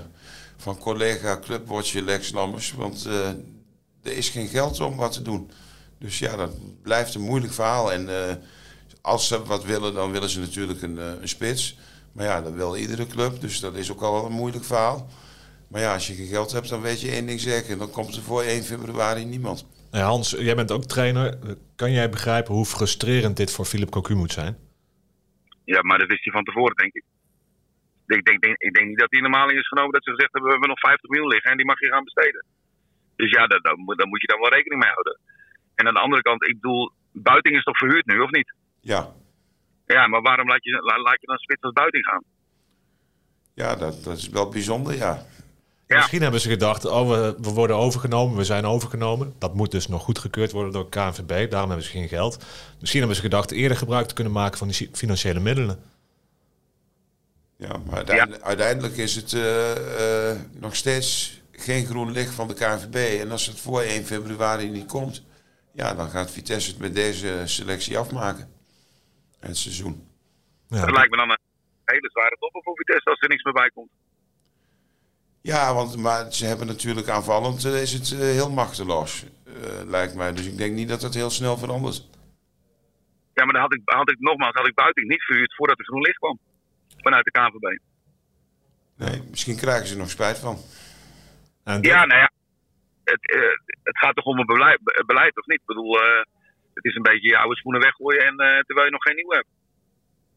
van 0.57 0.77
collega 0.77 1.39
Clubwatcher 1.39 2.01
Lex 2.01 2.31
Lammers. 2.31 2.73
Want 2.73 3.05
eh, 3.05 3.29
er 4.03 4.17
is 4.17 4.29
geen 4.29 4.47
geld 4.47 4.79
om 4.79 4.95
wat 4.95 5.13
te 5.13 5.21
doen. 5.21 5.51
Dus 5.99 6.19
ja, 6.19 6.35
dat 6.35 6.81
blijft 6.81 7.15
een 7.15 7.21
moeilijk 7.21 7.53
verhaal. 7.53 7.91
En 7.91 8.09
eh, 8.09 8.35
als 9.01 9.27
ze 9.27 9.43
wat 9.43 9.63
willen, 9.65 9.93
dan 9.93 10.11
willen 10.11 10.29
ze 10.29 10.39
natuurlijk 10.39 10.81
een, 10.81 10.97
eh, 10.97 11.11
een 11.21 11.27
spits. 11.27 11.77
Maar 12.11 12.25
ja, 12.25 12.41
dat 12.41 12.53
wil 12.53 12.75
iedere 12.75 13.07
club. 13.07 13.41
Dus 13.41 13.59
dat 13.59 13.75
is 13.75 13.91
ook 13.91 14.01
al 14.01 14.25
een 14.25 14.31
moeilijk 14.31 14.63
verhaal. 14.63 15.09
Maar 15.67 15.81
ja, 15.81 15.93
als 15.93 16.07
je 16.07 16.13
geen 16.13 16.27
geld 16.27 16.51
hebt, 16.51 16.69
dan 16.69 16.81
weet 16.81 17.01
je 17.01 17.11
één 17.11 17.25
ding 17.25 17.39
zeker. 17.39 17.77
Dan 17.77 17.91
komt 17.91 18.15
er 18.15 18.21
voor 18.21 18.41
1 18.41 18.63
februari 18.63 19.25
niemand. 19.25 19.67
Nou 19.91 20.03
ja, 20.03 20.09
Hans, 20.09 20.29
jij 20.29 20.55
bent 20.55 20.71
ook 20.71 20.83
trainer. 20.83 21.37
Kan 21.75 21.91
jij 21.91 22.09
begrijpen 22.09 22.53
hoe 22.53 22.65
frustrerend 22.65 23.37
dit 23.37 23.51
voor 23.51 23.65
Philip 23.65 23.89
Cocu 23.89 24.15
moet 24.15 24.31
zijn? 24.31 24.57
Ja, 25.65 25.81
maar 25.81 25.97
dat 25.97 26.07
wist 26.07 26.23
hij 26.23 26.33
van 26.33 26.43
tevoren, 26.43 26.75
denk 26.75 26.93
ik. 26.93 27.03
Ik 28.07 28.25
denk, 28.25 28.41
denk, 28.41 28.57
ik 28.57 28.73
denk 28.73 28.87
niet 28.87 28.99
dat 28.99 29.11
hij 29.11 29.21
normaal 29.21 29.49
in 29.49 29.57
is 29.57 29.67
genomen 29.67 29.91
dat 29.91 30.03
ze 30.03 30.09
gezegd 30.09 30.33
hebben: 30.33 30.49
we 30.49 30.57
hebben 30.57 30.75
nog 30.75 30.79
50 30.79 31.09
miljoen 31.09 31.29
liggen 31.29 31.51
en 31.51 31.57
die 31.57 31.65
mag 31.65 31.79
je 31.79 31.87
gaan 31.87 32.03
besteden. 32.03 32.45
Dus 33.19 33.31
ja, 33.31 33.47
daar, 33.47 33.61
daar, 33.61 33.77
moet- 33.77 33.97
daar 33.97 34.07
moet 34.07 34.21
je 34.21 34.27
dan 34.27 34.39
wel 34.39 34.49
rekening 34.49 34.81
mee 34.81 34.91
houden. 34.91 35.19
En 35.75 35.87
aan 35.87 35.93
de 35.93 35.99
andere 35.99 36.21
kant, 36.21 36.47
ik 36.47 36.53
bedoel, 36.59 36.91
Buiting 37.11 37.55
is 37.55 37.63
toch 37.63 37.77
verhuurd 37.77 38.05
nu, 38.05 38.19
of 38.19 38.31
niet? 38.31 38.53
Ja, 38.81 39.11
Ja, 39.85 40.07
maar 40.07 40.21
waarom 40.21 40.47
laat 40.47 40.63
je, 40.63 40.71
la- 40.71 41.01
laat 41.01 41.21
je 41.21 41.27
dan 41.27 41.37
spits 41.37 41.61
als 41.61 41.73
Buiting 41.73 42.05
gaan? 42.05 42.23
ja 43.53 43.75
dat, 43.75 44.03
dat 44.03 44.17
is 44.17 44.29
wel 44.29 44.49
bijzonder, 44.49 44.95
ja. 44.95 45.25
Ja. 45.87 45.95
Misschien 45.97 46.21
hebben 46.21 46.39
ze 46.39 46.49
gedacht, 46.49 46.85
oh, 46.85 47.09
we, 47.09 47.35
we 47.41 47.49
worden 47.49 47.75
overgenomen, 47.75 48.37
we 48.37 48.43
zijn 48.43 48.65
overgenomen. 48.65 49.33
Dat 49.39 49.53
moet 49.53 49.71
dus 49.71 49.87
nog 49.87 50.01
goedgekeurd 50.03 50.51
worden 50.51 50.71
door 50.73 50.89
KNVB, 50.89 51.49
daarom 51.51 51.69
hebben 51.69 51.87
ze 51.87 51.91
geen 51.91 52.07
geld. 52.07 52.45
Misschien 52.79 52.99
hebben 52.99 53.17
ze 53.17 53.23
gedacht 53.23 53.51
eerder 53.51 53.77
gebruik 53.77 54.07
te 54.07 54.13
kunnen 54.13 54.33
maken 54.33 54.57
van 54.57 54.67
die 54.67 54.89
financiële 54.93 55.39
middelen. 55.39 55.79
Ja, 57.55 57.77
maar 57.85 57.95
uiteindelijk, 57.95 58.43
uiteindelijk 58.43 58.97
is 58.97 59.15
het 59.15 59.33
eh, 59.33 60.31
eh, 60.31 60.37
nog 60.53 60.75
steeds 60.75 61.38
geen 61.59 61.85
groen 61.85 62.11
licht 62.11 62.33
van 62.33 62.47
de 62.47 62.53
KNVB. 62.53 63.21
En 63.21 63.31
als 63.31 63.45
het 63.45 63.59
voor 63.59 63.81
1 63.81 64.05
februari 64.05 64.69
niet 64.69 64.87
komt, 64.87 65.25
ja, 65.73 65.93
dan 65.93 66.09
gaat 66.09 66.31
Vitesse 66.31 66.69
het 66.69 66.79
met 66.79 66.95
deze 66.95 67.41
selectie 67.45 67.97
afmaken. 67.97 68.53
Het 69.39 69.57
seizoen. 69.57 70.07
Ja, 70.67 70.85
Dat 70.85 70.95
lijkt 70.95 71.11
me 71.11 71.17
dan 71.17 71.29
een 71.29 71.39
hele 71.85 72.09
zware 72.09 72.35
topper 72.39 72.63
voor 72.63 72.75
Vitesse 72.75 73.09
als 73.09 73.21
er 73.21 73.29
niks 73.29 73.43
meer 73.43 73.53
bij 73.53 73.69
komt. 73.69 73.89
Ja, 75.41 75.73
want 75.73 75.97
maar 75.97 76.33
ze 76.33 76.45
hebben 76.45 76.67
natuurlijk 76.67 77.09
aanvallend 77.09 77.65
eh, 77.65 77.81
is 77.81 77.93
het 77.93 78.11
eh, 78.11 78.19
heel 78.19 78.49
machteloos, 78.49 79.25
eh, 79.45 79.53
lijkt 79.85 80.15
mij. 80.15 80.33
Dus 80.33 80.45
ik 80.45 80.57
denk 80.57 80.75
niet 80.75 80.89
dat 80.89 81.01
dat 81.01 81.13
heel 81.13 81.29
snel 81.29 81.57
verandert. 81.57 82.07
Ja, 83.33 83.45
maar 83.45 83.53
dan 83.53 83.61
had 83.61 83.73
ik, 83.73 83.81
had 83.85 84.09
ik 84.09 84.19
nogmaals 84.19 84.55
had 84.55 84.67
ik 84.67 84.75
Buiting 84.75 85.07
niet 85.07 85.23
verhuurd 85.23 85.55
voordat 85.55 85.79
er 85.79 85.85
groen 85.85 86.01
licht 86.01 86.17
kwam. 86.17 86.39
Vanuit 86.97 87.25
de 87.25 87.31
KNVB. 87.31 87.79
Nee, 88.95 89.23
misschien 89.29 89.57
krijgen 89.57 89.87
ze 89.87 89.93
er 89.93 89.99
nog 89.99 90.09
spijt 90.09 90.37
van. 90.37 90.57
En 91.69 91.81
Ja, 91.81 92.05
nou 92.05 92.19
ja. 92.19 92.31
Het, 93.03 93.29
eh, 93.31 93.41
het 93.83 93.97
gaat 93.97 94.15
toch 94.15 94.25
om 94.25 94.39
een 94.39 94.45
beleid, 94.45 94.79
be- 94.83 95.03
beleid 95.05 95.37
of 95.37 95.45
niet? 95.45 95.59
Ik 95.59 95.65
bedoel, 95.65 96.01
eh, 96.01 96.23
het 96.73 96.85
is 96.85 96.95
een 96.95 97.01
beetje 97.01 97.27
je 97.27 97.37
oude 97.37 97.55
schoenen 97.55 97.81
weggooien 97.81 98.21
en, 98.25 98.37
eh, 98.37 98.59
terwijl 98.63 98.85
je 98.85 98.91
nog 98.91 99.03
geen 99.03 99.15
nieuwe 99.15 99.35
hebt. 99.35 99.47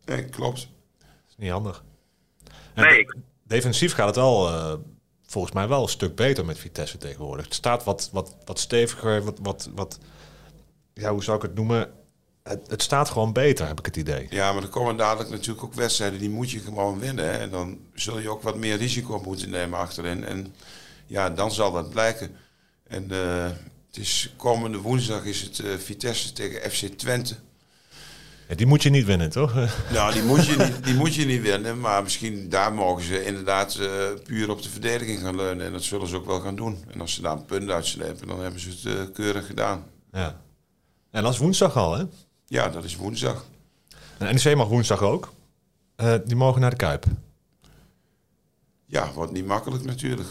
Nee, 0.05 0.29
klopt. 0.29 0.59
is 1.29 1.37
niet 1.37 1.51
handig. 1.51 1.83
En 2.75 2.85
Nee. 2.85 3.05
de- 3.07 3.17
Defensief 3.47 3.93
gaat 3.93 4.07
het 4.07 4.17
al, 4.17 4.49
eh, 4.49 4.75
volgens 5.27 5.53
mij 5.55 5.69
wel 5.69 5.83
een 5.83 5.89
stuk 5.89 6.15
beter 6.17 6.45
met 6.45 6.59
Vitesse 6.59 6.99
tegenwoordig. 6.99 7.45
Het 7.45 7.55
staat 7.55 7.85
wat, 7.85 8.11
wat, 8.13 8.37
wat 8.45 8.59
steviger, 8.59 9.23
wat, 9.23 9.39
wat, 9.43 9.71
wat, 9.75 10.01
ja, 10.95 11.11
hoe 11.11 11.23
zou 11.23 11.37
ik 11.37 11.43
het 11.43 11.55
noemen? 11.55 11.93
Het, 12.43 12.71
het 12.71 12.83
staat 12.83 13.11
gewoon 13.11 13.33
beter, 13.33 13.67
heb 13.67 13.79
ik 13.79 13.87
het 13.87 13.97
idee. 13.97 14.27
Ja, 14.31 14.53
maar 14.53 14.63
er 14.63 14.69
komen 14.69 14.97
dadelijk 14.97 15.31
natuurlijk 15.31 15.65
ook 15.65 15.75
wedstrijden 15.75 16.19
die 16.19 16.31
moet 16.31 16.51
je 16.51 16.59
gewoon 16.61 16.99
winnen. 16.99 17.25
Hè? 17.25 17.39
En 17.39 17.51
dan 17.51 17.79
zul 17.95 18.19
je 18.19 18.29
ook 18.29 18.43
wat 18.43 18.57
meer 18.57 18.77
risico 18.77 19.19
moeten 19.21 19.51
nemen 19.51 19.79
achterin. 19.79 20.25
En 20.25 20.55
ja, 21.13 21.31
dan 21.31 21.51
zal 21.51 21.73
dat 21.73 21.91
blijken. 21.91 22.31
En 22.89 23.11
eh, 23.11 23.45
het 23.87 23.97
is 23.97 24.35
komende 24.37 24.79
woensdag 24.79 25.25
is 25.25 25.41
het 25.41 25.59
eh, 25.59 25.71
Vitesse 25.79 26.33
tegen 26.33 26.71
FC 26.71 26.87
Twente. 26.87 27.35
Ja, 28.49 28.55
die 28.55 28.67
moet 28.67 28.83
je 28.83 28.91
niet 28.91 29.05
winnen, 29.05 29.31
toch? 29.31 29.55
Nou, 29.93 30.13
die 30.13 30.23
moet, 30.23 30.47
je 30.47 30.57
niet, 30.57 30.85
die 30.85 30.95
moet 30.95 31.15
je 31.15 31.25
niet 31.25 31.43
winnen. 31.43 31.81
Maar 31.81 32.03
misschien 32.03 32.49
daar 32.49 32.73
mogen 32.73 33.03
ze 33.03 33.25
inderdaad 33.25 33.75
eh, 33.75 33.89
puur 34.25 34.51
op 34.51 34.63
de 34.63 34.69
verdediging 34.69 35.21
gaan 35.21 35.37
leunen. 35.37 35.67
En 35.67 35.73
dat 35.73 35.83
zullen 35.83 36.09
ze 36.09 36.17
ook 36.17 36.27
wel 36.27 36.41
gaan 36.41 36.57
doen. 36.57 36.85
En 36.93 37.01
als 37.01 37.15
ze 37.15 37.23
daar 37.23 37.37
een 37.37 37.45
punt 37.45 37.71
uitslepen, 37.71 38.27
dan 38.29 38.41
hebben 38.41 38.61
ze 38.61 38.89
het 38.89 39.13
keurig 39.13 39.47
gedaan. 39.47 39.85
ja. 40.13 40.41
En 41.11 41.23
dat 41.23 41.33
is 41.33 41.39
woensdag 41.39 41.77
al, 41.77 41.95
hè? 41.95 42.05
Ja, 42.47 42.69
dat 42.69 42.85
is 42.85 42.97
woensdag. 42.97 43.45
En 44.19 44.35
NEC 44.35 44.57
mag 44.57 44.69
woensdag 44.69 45.03
ook. 45.03 45.33
Die 46.25 46.37
mogen 46.37 46.61
naar 46.61 46.71
de 46.71 46.77
Kuip. 46.77 47.05
Ja, 48.87 49.13
wordt 49.13 49.33
niet 49.33 49.47
makkelijk 49.47 49.85
natuurlijk. 49.85 50.29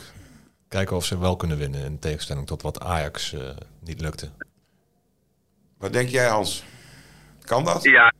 Kijken 0.75 0.95
of 0.95 1.05
ze 1.05 1.19
wel 1.27 1.35
kunnen 1.41 1.57
winnen, 1.63 1.83
in 1.89 1.99
tegenstelling 2.07 2.47
tot 2.47 2.61
wat 2.61 2.79
Ajax 2.93 3.17
eh, 3.33 3.57
niet 3.87 4.01
lukte. 4.01 4.27
Wat 5.81 5.93
denk 5.93 6.09
jij, 6.09 6.27
Hans? 6.35 6.51
Kan 7.51 7.63
dat? 7.63 7.83
Ja, 7.83 8.13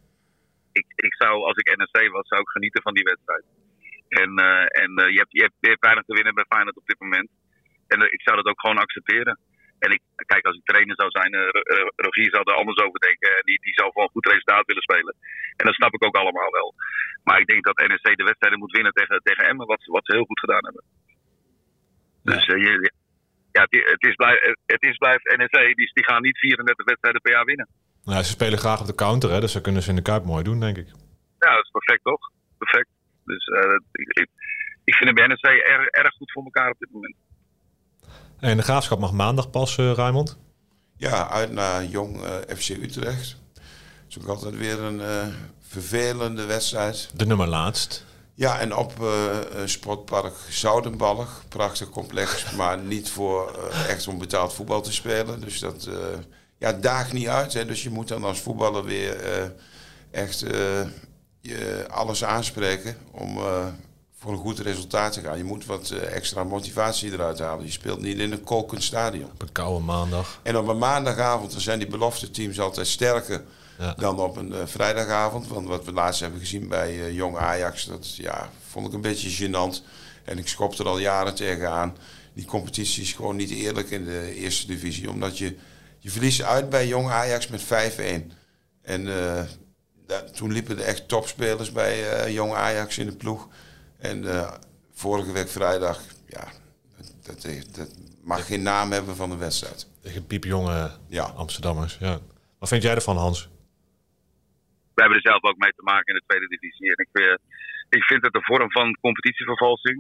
ik, 0.72 0.86
ik 1.08 1.14
zou, 1.22 1.34
als 1.50 1.58
ik 1.62 1.76
NSC 1.78 1.98
was, 2.18 2.28
zou 2.28 2.42
ik 2.42 2.56
genieten 2.56 2.82
van 2.82 2.94
die 2.94 3.04
wedstrijd. 3.12 3.46
En, 4.22 4.32
eh, 4.48 4.82
en 4.84 4.90
eh, 5.02 5.10
je, 5.16 5.20
hebt, 5.24 5.32
je, 5.38 5.42
hebt, 5.46 5.58
je 5.60 5.70
hebt 5.74 5.86
weinig 5.90 6.06
te 6.06 6.14
winnen 6.20 6.34
bij 6.38 6.46
Feyenoord 6.50 6.78
op 6.78 6.88
dit 6.92 7.00
moment. 7.00 7.30
En 7.88 8.00
ik 8.16 8.22
zou 8.22 8.36
dat 8.38 8.46
ook 8.52 8.60
gewoon 8.62 8.78
accepteren. 8.86 9.40
En 9.84 9.92
ik, 9.92 10.02
kijk, 10.32 10.46
als 10.46 10.58
ik 10.58 10.66
trainer 10.72 10.96
zou 11.02 11.10
zijn, 11.10 11.34
eh, 11.34 11.42
eh, 11.42 11.88
Rogier 12.06 12.30
zou 12.36 12.44
er 12.46 12.62
anders 12.62 12.80
over 12.86 13.00
denken. 13.00 13.30
En 13.38 13.44
die, 13.50 13.60
die 13.62 13.74
zou 13.80 13.88
een 13.94 14.10
goed 14.16 14.26
resultaat 14.34 14.66
willen 14.66 14.88
spelen. 14.90 15.16
En 15.60 15.66
dat 15.66 15.76
snap 15.80 15.94
ik 15.94 16.04
ook 16.06 16.16
allemaal 16.22 16.52
wel. 16.60 16.74
Maar 17.24 17.40
ik 17.40 17.48
denk 17.48 17.64
dat 17.66 17.78
NSC 17.90 18.08
de 18.18 18.30
wedstrijden 18.30 18.60
moet 18.60 18.76
winnen 18.78 18.94
tegen, 18.94 19.22
tegen 19.24 19.46
Emmen, 19.48 19.68
wat, 19.68 19.82
ze- 19.84 19.92
wat 19.92 20.06
ze 20.06 20.16
heel 20.16 20.30
goed 20.32 20.40
gedaan 20.40 20.66
hebben. 20.68 20.84
Dus 22.24 22.46
eh, 22.46 22.62
je, 22.62 22.92
ja, 23.52 23.62
het, 23.62 23.92
het, 23.92 24.04
is 24.04 24.16
blijf, 24.16 24.40
het 24.66 24.84
is 24.84 24.98
blijft 24.98 25.36
NSC, 25.38 25.76
die, 25.76 25.92
die 25.94 26.04
gaan 26.04 26.22
niet 26.22 26.38
34 26.38 26.86
wedstrijden 26.86 27.22
per 27.22 27.32
jaar 27.32 27.46
winnen. 27.46 27.68
Nou, 28.04 28.24
ze 28.24 28.30
spelen 28.30 28.60
graag 28.60 28.80
op 28.80 28.86
de 28.86 28.96
counter, 28.96 29.32
hè, 29.32 29.40
dus 29.40 29.54
dat 29.54 29.62
kunnen 29.62 29.82
ze 29.82 29.90
in 29.90 29.96
de 29.96 30.02
Kuip 30.02 30.24
mooi 30.26 30.44
doen, 30.44 30.60
denk 30.60 30.78
ik. 30.78 30.88
Ja, 31.40 31.56
dat 31.56 31.64
is 31.64 31.72
perfect 31.72 32.04
toch? 32.04 32.32
Perfect. 32.58 32.88
Dus 33.26 33.48
uh, 33.48 33.80
ik, 33.92 34.08
ik, 34.08 34.30
ik, 34.84 34.96
vind 34.96 35.18
de 35.18 35.28
NEC 35.28 35.44
erg, 35.44 35.88
erg 35.88 36.14
goed 36.14 36.32
voor 36.32 36.44
elkaar 36.44 36.70
op 36.70 36.80
dit 36.80 36.92
moment. 36.92 37.16
En 38.40 38.58
de 38.58 38.64
graafschap 38.64 39.00
mag 39.00 39.12
maandag 39.12 39.50
pas, 39.50 39.78
uh, 39.78 39.92
Raymond? 39.92 40.40
Ja, 40.98 41.30
uit 41.30 41.52
naar 41.52 41.84
Jong 41.84 42.18
uh, 42.18 42.56
FC 42.58 42.70
Utrecht. 42.70 43.40
Het 43.54 44.10
is 44.10 44.20
ook 44.20 44.28
altijd 44.28 44.58
weer 44.58 44.80
een 44.80 45.02
vervelende 45.62 46.46
wedstrijd. 46.46 47.12
De 47.18 47.26
nummer 47.26 47.48
laatst. 47.48 48.06
Ja, 48.34 48.60
en 48.60 48.76
op 48.76 48.94
uh, 49.02 49.38
sportpark 49.66 50.34
Zoudenballig. 50.50 51.44
Prachtig 51.48 51.90
complex, 51.90 52.46
maar 52.58 52.80
niet 52.80 53.10
voor 53.10 53.56
uh, 53.72 53.90
echt 53.90 54.08
om 54.08 54.18
betaald 54.18 54.54
voetbal 54.54 54.82
te 54.82 54.94
spelen. 54.94 55.42
Dus 55.42 55.60
dat 55.60 55.86
uh, 55.90 55.96
ja, 56.58 56.74
daagt 56.74 57.14
niet 57.14 57.28
uit. 57.28 57.54
Hè. 57.54 57.66
Dus 57.66 57.84
je 57.84 57.90
moet 57.90 58.08
dan 58.08 58.24
als 58.24 58.40
voetballer 58.40 58.84
weer 58.84 59.16
echt 60.12 60.40
je 61.42 61.86
alles 61.90 62.24
aanspreken 62.24 62.98
om 63.12 63.40
voor 64.18 64.32
een 64.32 64.38
goed 64.38 64.60
resultaat 64.60 65.14
te 65.14 65.22
gaan. 65.22 65.38
Je 65.38 65.44
moet 65.44 65.66
wat 65.66 65.90
extra 65.90 66.44
motivatie 66.44 67.12
eruit 67.12 67.40
halen. 67.40 67.66
Je 67.66 67.72
speelt 67.72 68.02
niet 68.02 68.18
in 68.18 68.32
een 68.32 68.44
kolkend 68.44 68.84
stadion. 68.84 69.32
Op 69.32 69.42
een 69.42 69.52
koude 69.52 69.86
maandag. 69.86 70.40
En 70.44 70.58
op 70.58 70.68
een 70.68 70.78
maandagavond 70.78 71.52
dan 71.52 71.62
zijn 71.62 71.80
die 71.80 71.88
belofte 71.88 72.32
teams 72.32 72.60
altijd 72.60 72.88
sterker 72.88 73.44
ja. 73.82 73.94
dan 73.94 74.20
op 74.20 74.38
een 74.38 74.52
uh, 74.52 74.58
vrijdagavond. 74.66 75.48
Want 75.48 75.68
wat 75.68 75.86
we 75.86 75.92
laatst 75.92 76.22
hebben 76.22 76.40
gezien 76.40 76.68
bij 76.68 76.96
uh, 76.96 77.16
Jong 77.16 77.38
Ajax, 77.38 77.86
dat 77.86 78.16
ja, 78.16 78.50
vond 78.70 78.88
ik 78.88 78.94
een 78.94 79.02
beetje 79.02 79.48
gênant. 79.48 79.84
En 80.24 80.38
ik 80.38 80.48
schop 80.48 80.80
er 80.80 80.88
al 80.88 80.98
jaren 80.98 81.36
tegenaan. 81.36 81.98
Die 82.34 82.46
competitie 82.46 83.04
is 83.04 83.14
gewoon 83.14 83.36
niet 83.36 83.50
eerlijk 83.50 83.90
in 83.90 84.06
de 84.06 84.36
eerste 84.36 84.68
divisie. 84.68 85.10
Omdat 85.10 85.38
je, 85.38 85.58
je 86.00 86.10
verliest 86.10 86.42
uit 86.42 86.70
bij 86.70 86.88
Jong 86.88 87.10
Ajax 87.10 87.48
met 87.48 87.64
5-1. 87.64 87.68
En 88.82 89.08
uh, 89.08 89.42
dat, 90.08 90.36
toen 90.36 90.52
liepen 90.52 90.78
er 90.78 90.84
echt 90.84 91.08
topspelers 91.08 91.72
bij 91.72 92.34
Jong 92.34 92.54
Ajax 92.54 92.98
in 92.98 93.06
de 93.06 93.16
ploeg. 93.16 93.48
En 93.98 94.26
vorige 94.94 95.32
week 95.32 95.50
vrijdag, 95.50 96.02
ja, 96.28 96.48
dat, 97.22 97.42
dat, 97.42 97.76
dat 97.76 97.90
mag 98.24 98.46
geen 98.46 98.62
naam 98.62 98.92
hebben 98.92 99.16
van 99.16 99.30
de 99.30 99.36
wedstrijd. 99.36 99.88
Tegen 100.02 100.26
piepjonge 100.26 100.92
ja. 101.08 101.24
Amsterdammers, 101.24 101.98
ja. 102.00 102.20
Wat 102.60 102.70
vind 102.70 102.84
jij 102.84 102.96
ervan, 102.96 103.18
Hans? 103.18 103.50
We 105.02 105.08
hebben 105.08 105.24
er 105.24 105.32
zelf 105.32 105.44
ook 105.50 105.64
mee 105.66 105.78
te 105.80 105.90
maken 105.92 106.14
in 106.14 106.20
de 106.20 106.30
tweede 106.30 106.54
divisie. 106.56 106.88
En 106.94 107.00
ik, 107.06 107.14
uh, 107.26 107.36
ik 107.98 108.04
vind 108.04 108.22
het 108.26 108.36
een 108.36 108.52
vorm 108.52 108.72
van 108.72 108.98
competitievervalsing. 109.08 109.98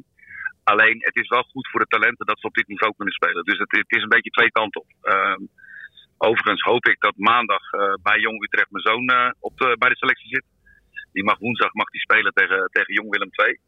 Alleen, 0.64 0.98
het 1.10 1.16
is 1.22 1.30
wel 1.36 1.44
goed 1.44 1.68
voor 1.70 1.80
de 1.80 1.94
talenten 1.96 2.26
dat 2.26 2.40
ze 2.40 2.48
op 2.48 2.60
dit 2.60 2.68
niveau 2.68 2.94
kunnen 2.96 3.14
spelen. 3.14 3.44
Dus 3.44 3.60
het, 3.60 3.72
het 3.72 3.96
is 3.98 4.04
een 4.04 4.16
beetje 4.16 4.38
twee 4.38 4.52
kanten 4.52 4.82
op. 4.82 4.90
Uh, 5.04 5.40
overigens 6.18 6.62
hoop 6.62 6.86
ik 6.86 7.00
dat 7.00 7.18
maandag 7.18 7.64
uh, 7.72 7.94
bij 8.08 8.20
Jong 8.20 8.44
Utrecht 8.44 8.72
mijn 8.72 8.88
zoon 8.90 9.06
uh, 9.12 9.30
op 9.40 9.58
de, 9.58 9.76
bij 9.80 9.90
de 9.90 9.98
selectie 10.04 10.28
zit. 10.36 10.46
Die 11.12 11.24
mag 11.24 11.38
woensdag 11.40 11.74
mag 11.74 11.90
die 11.90 12.02
spelen 12.02 12.34
tegen, 12.34 12.70
tegen 12.72 12.94
Jong 12.94 13.10
Willem 13.10 13.30
II. 13.32 13.60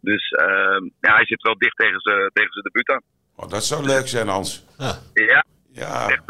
Dus 0.00 0.30
ehm, 0.30 0.84
ja, 1.00 1.14
hij 1.14 1.26
zit 1.26 1.42
wel 1.42 1.58
dicht 1.58 1.76
tegen 1.76 2.00
zijn 2.00 2.30
tegen 2.32 2.62
debuut 2.62 2.88
aan. 2.90 3.02
Oh, 3.36 3.48
dat 3.48 3.64
zou 3.64 3.84
leuk 3.84 4.08
zijn, 4.08 4.28
Hans. 4.28 4.66
Ja. 4.78 4.92
Ja. 5.12 5.44
ja. 5.72 6.08
Echt, 6.08 6.26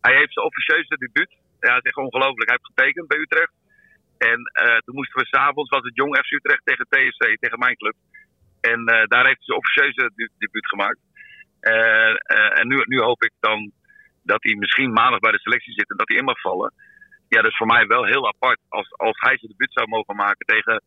hij 0.00 0.14
heeft 0.16 0.32
zijn 0.32 0.46
officieuze 0.46 0.96
debuut. 0.98 1.32
Ja, 1.60 1.74
het 1.74 1.84
is 1.84 1.90
echt 1.90 2.06
ongelooflijk. 2.06 2.48
Hij 2.50 2.58
heeft 2.58 2.74
getekend 2.74 3.08
bij 3.08 3.18
Utrecht. 3.18 3.52
En 4.30 4.40
uh, 4.66 4.78
toen 4.84 4.94
moesten 4.94 5.20
we 5.20 5.26
s'avonds, 5.26 5.70
was 5.70 5.82
het 5.82 5.96
Jong 5.96 6.16
FC 6.16 6.30
Utrecht 6.30 6.64
tegen 6.64 6.86
TSC, 6.88 7.22
tegen 7.40 7.58
mijn 7.58 7.76
club. 7.76 7.96
En 8.60 8.80
uh, 8.80 9.04
daar 9.12 9.26
heeft 9.26 9.42
hij 9.42 9.48
zijn 9.50 9.58
officieuze 9.58 10.10
debuut 10.38 10.68
gemaakt. 10.68 11.00
Uh, 11.60 12.58
en 12.58 12.68
nu, 12.68 12.82
nu 12.84 12.98
hoop 13.00 13.22
ik 13.22 13.32
dan 13.40 13.72
dat 14.22 14.42
hij 14.42 14.54
misschien 14.54 14.92
maandag 14.92 15.20
bij 15.20 15.32
de 15.32 15.40
selectie 15.46 15.72
zit 15.72 15.90
en 15.90 15.96
dat 15.96 16.08
hij 16.08 16.16
in 16.16 16.24
mag 16.24 16.40
vallen. 16.40 16.72
Ja, 17.28 17.42
dat 17.42 17.50
is 17.50 17.56
voor 17.56 17.66
mij 17.66 17.86
wel 17.86 18.04
heel 18.04 18.28
apart 18.28 18.60
als, 18.68 18.92
als 18.92 19.20
hij 19.20 19.38
zijn 19.38 19.50
debuut 19.50 19.72
zou 19.72 19.88
mogen 19.88 20.16
maken 20.16 20.46
tegen, 20.46 20.82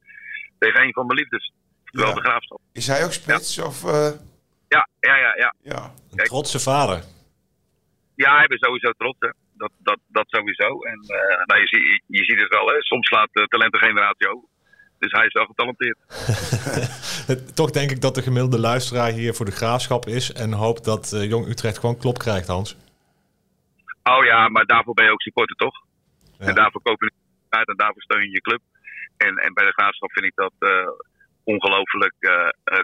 tegen 0.60 0.82
een 0.82 0.94
van 0.94 1.06
mijn 1.06 1.20
liefdes. 1.20 1.52
Terwijl 1.84 2.10
ja. 2.10 2.22
de 2.22 2.28
graafstad. 2.28 2.60
Is 2.74 2.88
hij 2.88 3.04
ook 3.04 3.14
spits? 3.14 3.56
Ja. 3.56 3.66
Of, 3.66 3.82
ja, 4.68 4.88
ja, 5.00 5.16
ja, 5.16 5.36
ja. 5.36 5.54
ja. 5.62 5.94
Een 6.12 6.26
trotse 6.26 6.60
vader. 6.60 7.04
Ja, 8.16 8.38
hij 8.38 8.46
is 8.48 8.60
sowieso 8.60 8.92
trots. 8.92 9.18
Hè 9.20 9.30
dat, 9.58 9.72
dat, 9.78 10.00
dat 10.08 10.26
sowieso. 10.28 10.82
En 10.82 11.00
uh, 11.02 11.46
nou, 11.46 11.62
je, 11.62 11.68
zie, 11.68 12.04
je 12.08 12.24
ziet 12.24 12.40
het 12.40 12.50
wel, 12.50 12.68
hè. 12.68 12.76
soms 12.82 13.08
slaat 13.08 13.30
de 13.32 13.48
talentengeneratie 13.48 14.30
over. 14.30 14.48
Dus 15.00 15.12
hij 15.12 15.26
is 15.26 15.34
wel 15.34 15.46
getalenteerd. 15.46 15.98
Toch 17.60 17.72
denk 17.72 17.92
ik 17.92 18.02
dat 18.02 18.16
de 18.16 18.22
gemiddelde 18.22 18.60
luisteraar 18.60 19.12
hier 19.12 19.34
voor 19.34 19.46
de 19.46 19.60
graafschap 19.62 20.06
is 20.06 20.34
en 20.34 20.54
hoopt 20.54 20.84
dat 20.86 21.12
uh, 21.14 21.30
Jong 21.30 21.48
Utrecht 21.48 21.78
gewoon 21.78 21.98
klop 21.98 22.18
krijgt, 22.18 22.48
Hans. 22.48 22.78
Oh 24.04 24.26
ja, 24.26 24.48
maar 24.48 24.66
daarvoor 24.66 24.94
ben 24.94 25.06
je 25.06 25.12
ook 25.12 25.22
supporter, 25.22 25.56
toch? 25.56 25.76
Ja. 26.40 26.46
En 26.46 26.56
daarvoor 26.56 26.82
koop 26.82 27.02
je 27.02 27.12
uit 27.50 27.68
en 27.68 27.76
daarvoor 27.76 28.02
steun 28.02 28.22
je 28.22 28.32
je 28.32 28.42
club. 28.42 28.62
En, 29.18 29.36
en 29.36 29.54
bij 29.54 29.66
de 29.66 29.72
graafschap 29.72 30.12
vind 30.12 30.26
ik 30.26 30.36
dat 30.36 30.54
uh, 30.60 30.70
ongelooflijk 31.44 32.16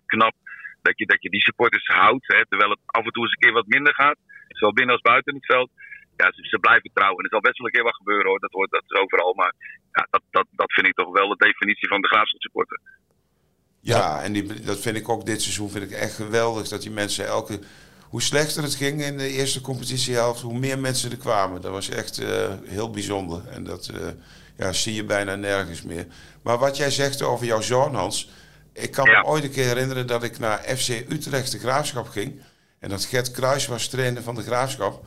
knap 0.06 0.34
dat 0.82 0.98
je, 0.98 1.06
dat 1.06 1.22
je 1.22 1.30
die 1.30 1.42
supporters 1.42 1.86
houdt. 1.86 2.28
Hè, 2.28 2.46
terwijl 2.48 2.70
het 2.70 2.80
af 2.86 3.06
en 3.06 3.12
toe 3.12 3.24
eens 3.24 3.32
een 3.32 3.40
keer 3.40 3.60
wat 3.62 3.68
minder 3.68 3.94
gaat. 3.94 4.18
Zowel 4.48 4.74
binnen 4.74 4.94
als 4.96 5.02
buiten 5.02 5.36
het 5.36 5.46
veld 5.46 5.70
ja, 6.18 6.32
ze, 6.36 6.48
ze, 6.54 6.58
blijven 6.60 6.90
trouwen. 6.94 7.18
En 7.18 7.24
er 7.24 7.36
zal 7.36 7.48
best 7.48 7.58
wel 7.58 7.68
een 7.68 7.74
keer 7.74 7.84
wat 7.84 7.96
gebeuren 7.96 8.28
hoor. 8.30 8.40
Dat, 8.40 8.52
hoort, 8.52 8.72
dat 8.72 8.84
is 8.88 9.00
overal. 9.00 9.34
Maar 9.34 9.54
ja, 9.92 10.08
dat, 10.10 10.22
dat, 10.32 10.48
dat 10.52 10.72
vind 10.72 10.88
ik 10.88 10.96
toch 10.96 11.12
wel 11.12 11.28
de 11.28 11.46
definitie 11.46 11.88
van 11.88 12.02
de 12.02 12.08
graafschap 12.08 12.42
supporter. 12.42 12.80
Ja, 13.80 14.22
en 14.22 14.34
die, 14.34 14.62
dat 14.62 14.80
vind 14.80 14.98
ik 14.98 15.10
ook 15.10 15.26
dit 15.26 15.42
seizoen 15.42 15.70
vind 15.70 15.84
ik 15.84 15.92
echt 15.92 16.16
geweldig. 16.16 16.68
Dat 16.68 16.82
die 16.82 16.92
mensen 16.92 17.26
elke... 17.26 17.60
Hoe 18.10 18.22
slechter 18.22 18.64
het 18.64 18.76
ging 18.76 19.02
in 19.02 19.18
de 19.18 19.30
eerste 19.30 19.62
competitiehelft, 19.62 20.42
hoe 20.42 20.60
meer 20.60 20.80
mensen 20.80 21.12
er 21.12 21.18
kwamen. 21.18 21.62
Dat 21.62 21.72
was 21.72 21.90
echt 21.90 22.20
uh, 22.20 22.54
heel 22.64 22.90
bijzonder. 22.90 23.48
En 23.48 23.64
dat 23.64 23.92
uh, 23.94 24.08
ja, 24.58 24.74
zie 24.74 24.94
je 24.94 25.04
bijna 25.04 25.36
nergens 25.36 25.82
meer. 25.82 26.08
Maar 26.44 26.58
wat 26.58 26.78
jij 26.78 26.92
zegt 26.92 27.22
over 27.22 27.46
jouw 27.46 27.62
zoon, 27.62 27.96
Hans. 27.96 28.30
Ik 28.74 28.92
kan 28.92 29.06
ja. 29.06 29.22
me 29.22 29.28
ooit 29.28 29.44
een 29.44 29.52
keer 29.52 29.66
herinneren 29.66 30.08
dat 30.08 30.24
ik 30.24 30.40
naar 30.40 30.58
FC 30.60 30.90
Utrecht 30.90 31.52
de 31.52 31.60
Graafschap 31.60 32.08
ging. 32.08 32.42
En 32.80 32.90
dat 32.90 33.06
Gert 33.06 33.32
Kruis 33.32 33.68
was 33.68 33.88
trainer 33.88 34.24
van 34.24 34.36
de 34.36 34.44
Graafschap. 34.44 35.06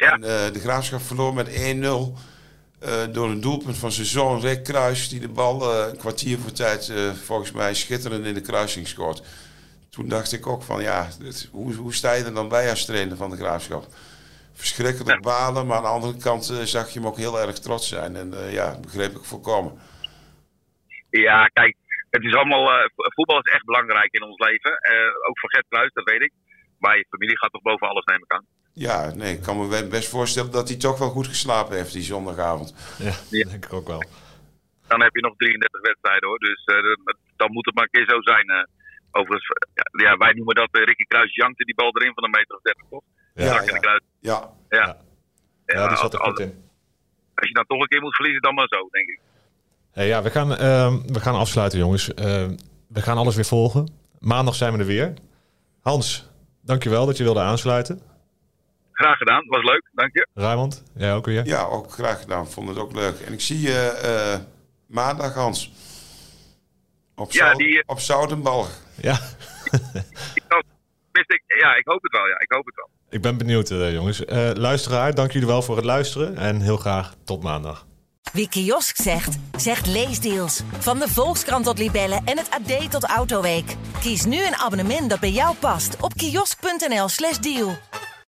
Ja. 0.00 0.12
En, 0.12 0.20
uh, 0.20 0.52
de 0.52 0.60
Graafschap 0.60 1.00
verloor 1.00 1.34
met 1.34 1.48
1-0 1.48 1.52
uh, 1.52 2.12
door 3.12 3.28
een 3.28 3.40
doelpunt 3.40 3.78
van 3.78 3.92
zijn 3.92 4.06
zoon 4.06 4.40
Rick 4.40 4.64
Kruis... 4.64 5.08
die 5.08 5.20
de 5.20 5.28
bal 5.28 5.62
uh, 5.62 5.88
een 5.88 5.96
kwartier 5.96 6.38
voor 6.38 6.52
tijd 6.52 6.92
volgens 7.24 7.52
mij 7.52 7.74
schitterend 7.74 8.26
in 8.26 8.34
de 8.34 8.40
kruising 8.40 8.88
scoort. 8.88 9.22
Toen 9.90 10.08
dacht 10.08 10.32
ik 10.32 10.46
ook 10.46 10.62
van 10.62 10.82
ja, 10.82 11.08
dit, 11.18 11.48
hoe, 11.52 11.74
hoe 11.74 11.94
sta 11.94 12.12
je 12.12 12.24
er 12.24 12.34
dan 12.34 12.48
bij 12.48 12.70
als 12.70 12.84
trainer 12.84 13.16
van 13.16 13.30
de 13.30 13.36
Graafschap? 13.36 13.84
Verschrikkelijk 14.52 15.10
ja. 15.10 15.20
balen, 15.20 15.66
maar 15.66 15.76
aan 15.76 15.82
de 15.82 15.88
andere 15.88 16.16
kant 16.16 16.44
zag 16.64 16.88
je 16.88 16.98
hem 16.98 17.08
ook 17.08 17.16
heel 17.16 17.40
erg 17.40 17.58
trots 17.58 17.88
zijn. 17.88 18.16
En 18.16 18.34
ja, 18.50 18.78
begreep 18.80 19.16
ik 19.16 19.24
volkomen. 19.24 19.78
Ja, 21.10 21.46
kijk, 21.46 21.76
het 22.10 22.24
is 22.24 22.34
allemaal, 22.34 22.88
voetbal 22.94 23.38
is 23.38 23.52
echt 23.52 23.64
belangrijk 23.64 24.12
in 24.12 24.22
ons 24.22 24.38
leven. 24.38 24.72
ook 25.28 25.38
voor 25.38 25.50
Gert 25.50 25.66
Kruis, 25.68 25.92
dat 25.92 26.04
weet 26.04 26.22
ik. 26.22 26.32
Maar 26.78 26.96
je 26.96 27.06
familie 27.10 27.38
gaat 27.38 27.52
toch 27.52 27.62
boven 27.62 27.88
alles, 27.88 28.04
neem 28.04 28.22
ik 28.22 28.32
aan. 28.32 28.46
Ja, 28.72 29.14
nee, 29.14 29.34
ik 29.34 29.42
kan 29.42 29.58
me 29.58 29.86
best 29.90 30.08
voorstellen 30.08 30.50
dat 30.50 30.68
hij 30.68 30.76
toch 30.76 30.98
wel 30.98 31.10
goed 31.10 31.26
geslapen 31.26 31.76
heeft 31.76 31.92
die 31.92 32.02
zondagavond. 32.02 32.74
Ja, 32.98 33.12
ja. 33.30 33.48
denk 33.48 33.64
ik 33.64 33.72
ook 33.72 33.86
wel. 33.86 34.02
Dan 34.86 35.02
heb 35.02 35.14
je 35.14 35.20
nog 35.20 35.34
33 35.36 35.80
wedstrijden 35.80 36.28
hoor, 36.28 36.38
dus 36.38 36.62
uh, 36.66 36.94
dan 37.36 37.52
moet 37.52 37.66
het 37.66 37.74
maar 37.74 37.84
een 37.84 37.90
keer 37.90 38.14
zo 38.14 38.22
zijn. 38.22 38.50
Uh, 38.50 38.64
overigens, 39.10 39.48
ja, 40.04 40.16
wij 40.16 40.32
noemen 40.32 40.54
dat 40.54 40.68
uh, 40.72 40.84
Ricky 40.84 41.04
Kruis 41.04 41.34
jankte 41.34 41.64
die 41.64 41.74
bal 41.74 41.90
erin 41.96 42.14
van 42.14 42.24
een 42.24 42.30
meter 42.30 42.56
of 42.56 42.62
30 42.62 42.84
toch? 42.90 43.02
Ja, 43.34 43.44
ja. 43.44 43.60
Ja. 43.60 44.00
ja. 44.20 44.54
ja. 44.68 44.96
ja. 45.66 45.88
die 45.88 45.96
zat 45.96 46.14
er 46.14 46.20
goed 46.20 46.38
in. 46.38 46.64
Als 47.34 47.48
je 47.48 47.54
dan 47.54 47.66
toch 47.66 47.80
een 47.80 47.88
keer 47.88 48.00
moet 48.00 48.16
verliezen, 48.16 48.42
dan 48.42 48.54
maar 48.54 48.68
zo, 48.68 48.88
denk 48.90 49.08
ik. 49.08 49.20
Hey, 49.92 50.06
ja, 50.06 50.22
we 50.22 50.30
gaan, 50.30 50.56
ehm, 50.56 51.12
we 51.12 51.20
gaan 51.20 51.34
afsluiten 51.34 51.78
jongens. 51.78 52.14
Ehm, 52.14 52.56
we 52.88 53.02
gaan 53.02 53.16
alles 53.16 53.34
weer 53.34 53.44
volgen. 53.44 53.92
Maandag 54.18 54.54
zijn 54.54 54.72
we 54.72 54.78
er 54.78 54.86
weer. 54.86 55.14
Hans, 55.80 56.28
dankjewel 56.60 57.06
dat 57.06 57.16
je 57.16 57.24
wilde 57.24 57.40
aansluiten. 57.40 58.09
Graag 59.00 59.18
gedaan, 59.18 59.46
was 59.46 59.64
leuk, 59.64 59.90
dank 59.92 60.12
je. 60.12 60.26
Raymond, 60.34 60.84
jij 60.96 61.14
ook 61.14 61.26
weer? 61.26 61.46
Ja, 61.46 61.62
ook 61.62 61.92
graag 61.92 62.20
gedaan, 62.20 62.50
vond 62.50 62.68
het 62.68 62.78
ook 62.78 62.92
leuk. 62.92 63.20
En 63.20 63.32
ik 63.32 63.40
zie 63.40 63.60
je 63.60 64.00
uh, 64.04 64.44
maandag, 64.86 65.34
Hans. 65.34 65.72
Op, 67.14 67.32
ja, 67.32 67.54
die, 67.54 67.68
uh, 67.68 67.82
op 67.86 68.00
Zoudenbalg. 68.00 68.70
Ja. 68.96 69.12
ik, 71.12 71.42
ja, 71.60 71.74
ik 71.76 71.82
hoop 71.84 72.02
het 72.02 72.12
wel, 72.12 72.26
ja, 72.26 72.40
ik 72.40 72.52
hoop 72.52 72.66
het 72.66 72.74
wel. 72.74 72.88
Ik 73.10 73.22
ben 73.22 73.38
benieuwd, 73.38 73.70
uh, 73.70 73.92
jongens. 73.92 74.22
luisteraar, 74.54 75.14
dank 75.14 75.32
jullie 75.32 75.48
wel 75.48 75.62
voor 75.62 75.76
het 75.76 75.84
luisteren 75.84 76.36
en 76.36 76.60
heel 76.60 76.76
graag 76.76 77.14
tot 77.24 77.42
maandag. 77.42 77.86
Wie 78.32 78.48
kiosk 78.48 78.96
zegt, 78.96 79.38
zegt 79.56 79.86
leesdeals. 79.86 80.62
Van 80.78 80.98
de 80.98 81.08
Volkskrant 81.08 81.64
tot 81.64 81.78
Libellen 81.78 82.22
en 82.24 82.38
het 82.38 82.50
AD 82.50 82.90
tot 82.90 83.04
Autoweek. 83.04 83.76
Kies 84.00 84.24
nu 84.24 84.46
een 84.46 84.56
abonnement 84.56 85.10
dat 85.10 85.20
bij 85.20 85.30
jou 85.30 85.56
past 85.56 86.00
op 86.00 86.14
kiosk.nl/slash 86.14 87.38
deal. 87.38 87.78